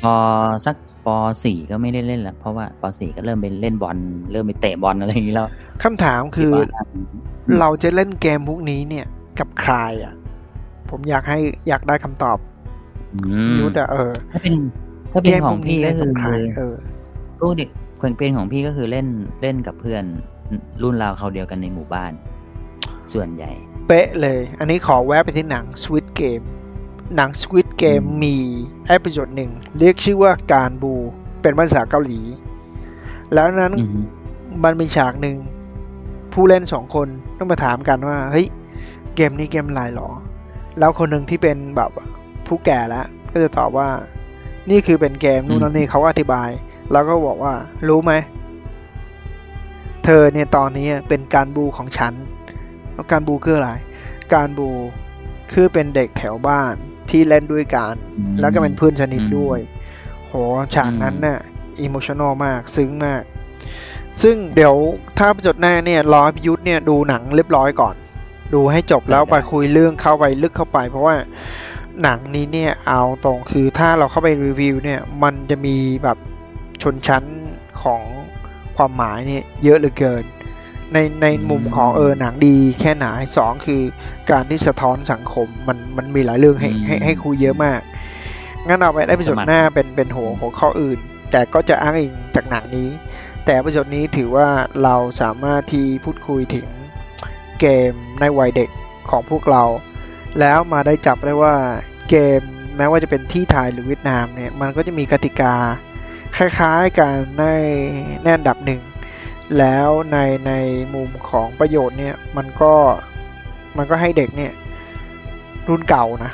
[0.03, 0.15] พอ
[0.67, 0.77] สัก
[1.07, 1.09] ป
[1.45, 3.97] สี่ก็ไม่ได้เล่นแล้วเพราะว่าปสี่ก็เริ่มไปเล่นบอล
[4.33, 5.49] เริ่มไปเตะบอลอะไรอย่างนี้แล้ว
[5.83, 6.65] คำถามคือสิบว่า
[7.61, 9.07] เราจะเล่นเกมพวกนี้เนี่ย
[9.39, 9.75] กับใคร
[10.05, 10.15] อะ
[10.91, 11.39] ผมอยากให้
[11.69, 12.39] อยากได้คำตอบ
[13.15, 13.21] อื
[13.53, 14.55] มยุทธอะเออถ้าเป็น
[15.13, 16.75] ถ้าเป็นของพี่ก็คือเกมพวนี้เล่นกับใครเออ
[17.39, 19.07] พวกเด็กเพลงเป็นของพี่ก็คือเล่น
[19.43, 20.05] เล่นกับเพื่อน
[20.83, 22.13] รุ่นราวคราวเดียวกันในหมู่บ้าน
[23.13, 23.51] ส่วนใหญ่
[23.87, 26.45] เป๊ะเลย อันนี้ขอแวะไปที่หนัง Squid Game
[27.17, 28.37] หนัง Squid Game อืมมี
[28.87, 30.95] episode หนึ่งเรียกชื่อว่าคันบู
[31.43, 32.21] เป็นภาษาเกาหลี
[33.35, 34.05] แล้วนั้นอืม
[34.65, 35.37] มันมีฉากหนึ่ง
[36.33, 37.09] ผู้เล่นสองคน
[37.39, 38.47] ต้องมาถามกันว่า เฮ้ย
[39.17, 40.11] เกมนี้เกมอะไรหรอ
[40.79, 41.91] แล้วคนหนึ่งที่เป็นแบบ
[42.47, 43.89] ผู้แก่แล้วก็จะตอบว่า
[44.71, 46.49] นี่คือเป็นเกมนู่นนั่นนี่เขาก็อธิบาย
[46.93, 47.55] แล้วก็บอกว่า
[47.89, 48.13] รู้ไหม
[50.05, 52.15] เธอเนี่ยตอนนี้เป็นการบูของฉัน
[52.93, 53.73] แล้วการบูคืออะไร
[54.35, 54.71] การบู
[55.53, 56.75] คือเป็นเด็กแถวบ้าน
[57.11, 59.59] ที่เล่นด้วยกันอืมแล้วก็เป็นเพื่อนสนิทอืมด้วย
[60.27, 60.33] โห
[60.75, 61.41] ฉากนั้นอืมน่ะ
[61.81, 63.23] อิโมชันอลมาก ซึ้งมาก
[64.23, 64.75] ซึ่งเดี๋ยว
[65.19, 67.95] ถ้าจดหน้าเนี่ยรอให้พิยุทธเนี่ยดูหนังเรียบร้อยก่อน
[68.55, 71.15] ดูให้จบแล้วไปคุยเรื่องเข้าไปลึกเข้าไป เพราะว่า
[72.03, 76.19] หนังนี้เนี่ยเอาตรงคือถ้าเราเข้าไปรีวิวเนี่ยมันจะมีแบบ
[76.83, 77.25] ชนชั้น
[77.83, 78.03] ของ
[78.77, 80.25] ความหมายเนี่ยเยอะเหลือเกิน
[80.93, 83.83] ในในมุมของเออหนังดีแค่ไหนสองคือ
[84.31, 87.81] การที่สะท้อนสังคมมันมันมีหลายเรื่องให้อืมให้ให้คุยเยอะมาก
[88.67, 90.99] งั้นเอาไปได้พิจหน้าเป็นเป็นหัวหัวข้ออื่น
[91.31, 92.89] แต่ก็จะอ้างอิงจากหนังนี้
[93.45, 94.49] แต่พิจนี้ถือว่า
[94.83, 96.67] เราสามารถที่พูดคุยถึง
[97.61, 98.71] เกมในวัยเด็ก
[99.11, 99.63] ของพวกเรา
[100.39, 101.55] แล้วมาได้จับได้ว่า
[102.09, 102.41] เกม
[102.77, 105.55] แม้ว่าจะเป็นที่ไทยหรือเวียดนามเนี่ยมันก็จะมีกติกา
[106.37, 107.45] คล้ายๆกันใน
[108.23, 108.81] แน่นดับหนึ่ง
[109.59, 110.53] แล้วในใน
[110.95, 112.75] มุมของประโยชน์เนี่ยมันก็
[113.77, 114.53] มันก็ให้เด็กเนี่ย
[115.69, 116.33] รุ่นเก่านะ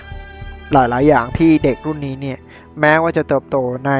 [0.72, 2.38] หลายๆอย่างที่เด็กรุ่นนี้เนี่ย
[2.80, 3.92] แม้ว่าจะเติบโตใน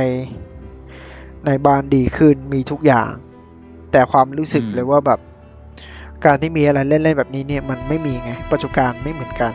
[1.46, 3.10] ในบ้านดีขึ้นมีทุกอย่าง
[3.92, 5.20] แต่ความรู้สึกอืมเลยว่าแบบ
[6.24, 9.52] การที่มีอะไรเล่นๆแบบนี้เนี่ยมันไม่มีไงปัจจุบันไม่เหมือนกัน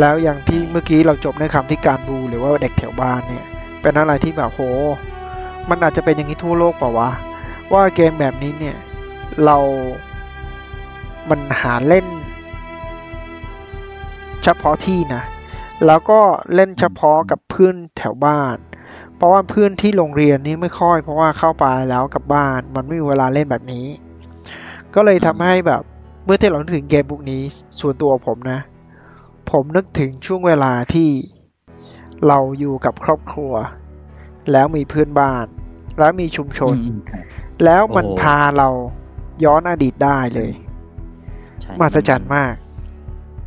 [0.00, 3.44] แล้วอย่างที่เมื่อกี้เราจบในคำที่การบูหรือว่าเด็กแถวบ้านเนี่ย
[3.82, 4.60] เป็นอะไรที่แบบโห
[5.68, 7.10] มันอาจจะเป็นอย่างนี้ทั่วโลกเปล่าวะ
[7.72, 8.76] ว่าเกมแบบนี้เนี่ย
[9.44, 9.56] เรา
[11.30, 12.06] มันหาเล่น
[14.44, 15.22] เฉพาะที่นะ
[15.86, 16.20] แล้วก็
[16.54, 18.56] เล่นเฉพาะกับเพื่อนแถวบ้าน
[19.16, 23.86] เพราะว่าเพื่อนที่โรงเรียนนี่ไม่ค่อย เพราะว่าเข้าไปแล้วกลับบ้าน มันไม่มีเวลาเล่นแบบนี้
[24.94, 25.82] ก็เลยทำให้แบบ
[26.24, 27.42] เมื่อที่เรานึกถึงเกมพวกนี้
[27.80, 28.60] ส่วนตัวผมนะ
[29.50, 31.10] ผมนึกถึงช่วงเวลาที่
[32.28, 33.52] เราอยู่กับครอบครัว
[34.52, 35.46] แล้วมีเพื่อนบ้าน
[35.98, 37.24] แล้วมีชุมชนอืมครับ
[37.64, 38.68] แล้วมันโอ้โหพาเรา
[39.44, 40.52] ย้อนอดีตได้เลย
[41.60, 42.54] ใช่มหัศจรรย์มาก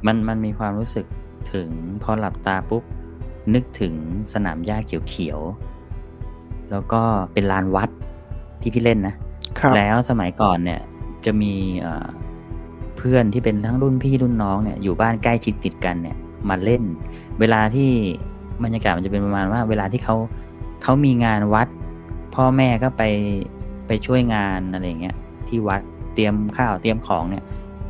[0.06, 1.06] มันมันมีความรู้สึก
[1.54, 1.70] ถึง
[2.04, 2.84] พอหลับตาปุ๊บ
[3.54, 3.94] นึกถึง
[4.34, 4.78] สนามหญ้า
[5.10, 7.02] เขียวๆ แล้วก็
[7.34, 7.90] เป็นลานวัด
[8.62, 9.16] ที่พี่เล่นนะ
[9.60, 10.82] ครับแล้วสมัยก่อนเนี่ย
[11.26, 11.54] จะมี
[13.04, 16.18] เพื่อนที่เป็นทั้งรุ่นพี่รุ่นน้องเนี่ยอยู่บ้านใกล้ชิดติดกันเนี่ย
[16.50, 16.84] มาเล่น
[17.40, 17.90] เวลาที่
[18.64, 20.16] บรรยากาศมันจะเป็นประมาณว่า เวลาที่เขา
[20.84, 21.68] เขามีงานวัด
[22.36, 23.04] พ่อแม่ก็ไป
[23.88, 25.16] ไปช่วยงานอะไรเงี้ย
[25.48, 25.82] ที่วัด
[26.14, 27.44] เตรียมข้าวเตรียมของเนี่ย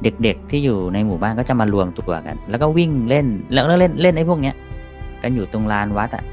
[0.04, 4.56] เด็กๆที่อยู่ในหมู่บ้านก็จะมารวมตัวกัน แล้วก็วิ่งเล่นแล้วเล่นเล่นไอ้พวกเนี้ย
[5.22, 6.24] กันอยู่ตรงลานวัดอะ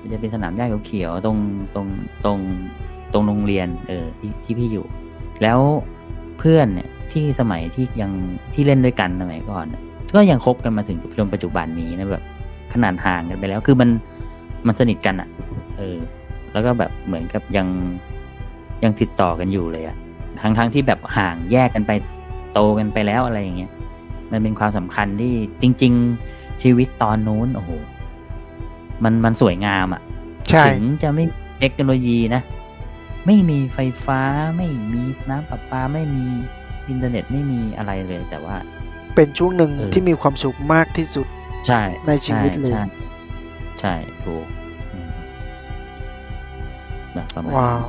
[0.00, 1.36] มันจะเป็นสนามหญ้าเขียวๆตรง
[1.74, 1.86] ตรง
[2.24, 2.38] ตรง
[3.12, 4.86] ตรงโรงเรียนเออที่ที่พี่อยู่
[5.42, 5.58] แล้ว
[6.38, 8.12] เพื่อนเนี่ย ที่สมัยที่ยัง
[8.54, 9.82] ที่เล่นด้วยกันสมัยก่อนเนี่ย
[10.14, 12.24] ก็ยังคบกันมาถึงจนปัจจุบันนี้นะแบบ
[12.72, 13.88] ขนาดห่างกันไปแล้วคือมัน
[14.66, 15.28] มันสนิทกันอะ
[15.78, 15.98] เออ
[16.52, 17.66] แล้วก็แบบเหมือนกับยัง
[18.84, 19.96] ยังติดต่อกันอยู่เลยอะ
[20.40, 21.92] ทั้งทั้งที่แบบห่างแยกกันไป
[22.52, 23.70] โตกันไปแล้วอะไรอย่างเงี้ย
[24.32, 25.32] มันเป็นความสำคัญที่
[25.62, 25.92] จริง
[26.26, 27.70] ๆ ชีวิตตอนนู้นโอ้โห
[29.04, 30.02] มันมันสวยงามอะ
[30.50, 32.42] ใช่ถึงจะไม่มีเทคโนโลยีนะ
[33.26, 34.20] ไม่มีไฟฟ้า
[34.56, 36.26] ไม่มีน้ำประปาไม่มี
[36.90, 38.56] อินเทอร์เน็ตไม่มีอะไรเลย แต่ว่า
[39.14, 41.26] เป็นช่วงหนึ่งเออที่มีความสุขมากที่สุด
[41.66, 42.82] ใช่ในชีวิตเลย ใช่
[43.80, 44.46] ใช่ถูก
[44.92, 45.10] อืม
[47.12, 47.84] แบบประมาณว้าว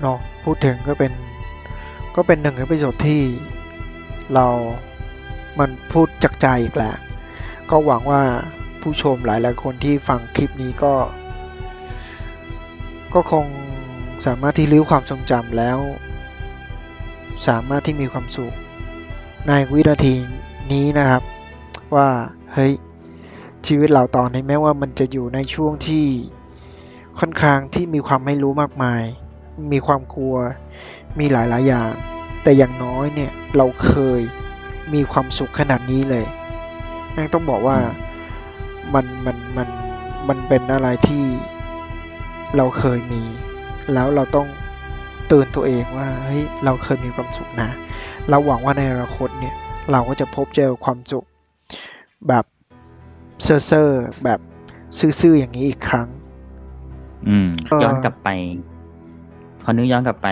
[0.00, 1.12] เนาะพูดถึงก็เป็น
[2.16, 3.22] ก็เป็นหนึ่ง episode ที่
[4.34, 4.46] เรา
[5.58, 6.94] มันพูดจากใจอีกแหละ
[7.70, 8.22] ก็หวังว่า
[8.80, 10.94] ผู้ชมหลายๆคนที่ฟังคลิปนี้ก็
[13.14, 13.46] ก็คง
[14.26, 15.78] สามารถที่รื้อความทรงจำแล้ว
[17.46, 18.54] สามารถที่มีความสุข
[19.48, 20.14] ในวินาที
[20.72, 21.22] นี้นะครับ
[21.94, 22.08] ว่า
[22.52, 22.72] เฮ้ย
[23.66, 26.06] ชีวิตเราตอนนี้แม้ว่ามันจะอยู่ในช่วงที่
[27.18, 29.02] ค่อนข้างที่มีความไม่รู้มากมาย
[29.72, 30.36] มีความกลัว
[31.18, 31.90] มีหลายๆอย่าง
[32.42, 34.20] แต่อย่างน้อยเนี่ยเราเคย
[34.94, 36.24] มีความสุขขนาดนี้เลย
[37.16, 37.78] นั่นต้องบอกว่า
[38.94, 39.68] มันมันมัน
[40.28, 41.24] มันเป็นอะไรที่
[42.56, 43.22] เราเคยมี
[43.94, 44.46] แล้วเราต้อง
[45.32, 47.70] เตือนตัวเองว่าเฮ้ยเราเคยมีความสุขนะ
[48.28, 49.54] เราหวังว่าในอนาคตเนี่ย
[49.90, 51.26] เราก็จะพบเจอความสุข
[52.28, 52.44] แบบ
[53.44, 54.40] เซ่อๆแบบ
[55.20, 56.08] ซื่อๆอย่างนี้อีกครั้ง
[57.28, 58.28] อืมเอ่อย้อนกลับไป
[59.62, 60.28] พอนึกย้อนกลับไป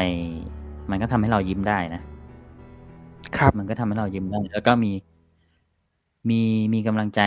[0.91, 2.03] มันก็ทำให้เรายิ้มได้นะ
[3.39, 4.93] ครับ มันก็ทำให้เรายิ้มได้แล้วก็มี
[6.31, 6.41] มี
[6.75, 7.21] มีกำลังใจ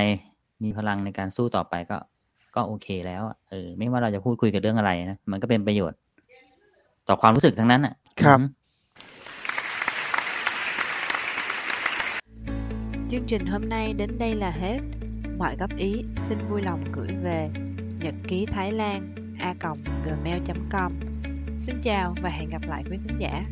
[0.63, 1.97] มีพลังในการสู้ต่อไปก็
[2.55, 5.99] ก็โอเคแล้วอะเออ ไม่ว่าเราจะพูดคุยกับเรื่องอะไรนะมันก็เป็นประโยชน์
[7.08, 8.56] ต่อความรู้สึกทั้งนั้นอ่ะ ครับ อือฮึ
[13.10, 14.78] Chương trình hôm nay đến đây là hết.
[15.38, 17.50] Mọi góp ý xin vui lòng gửi về
[18.00, 19.54] nhật ký Thái Lan a
[20.04, 20.92] gmail.com.
[21.60, 23.44] Xin chào và hẹn gặp lại quý thính giả.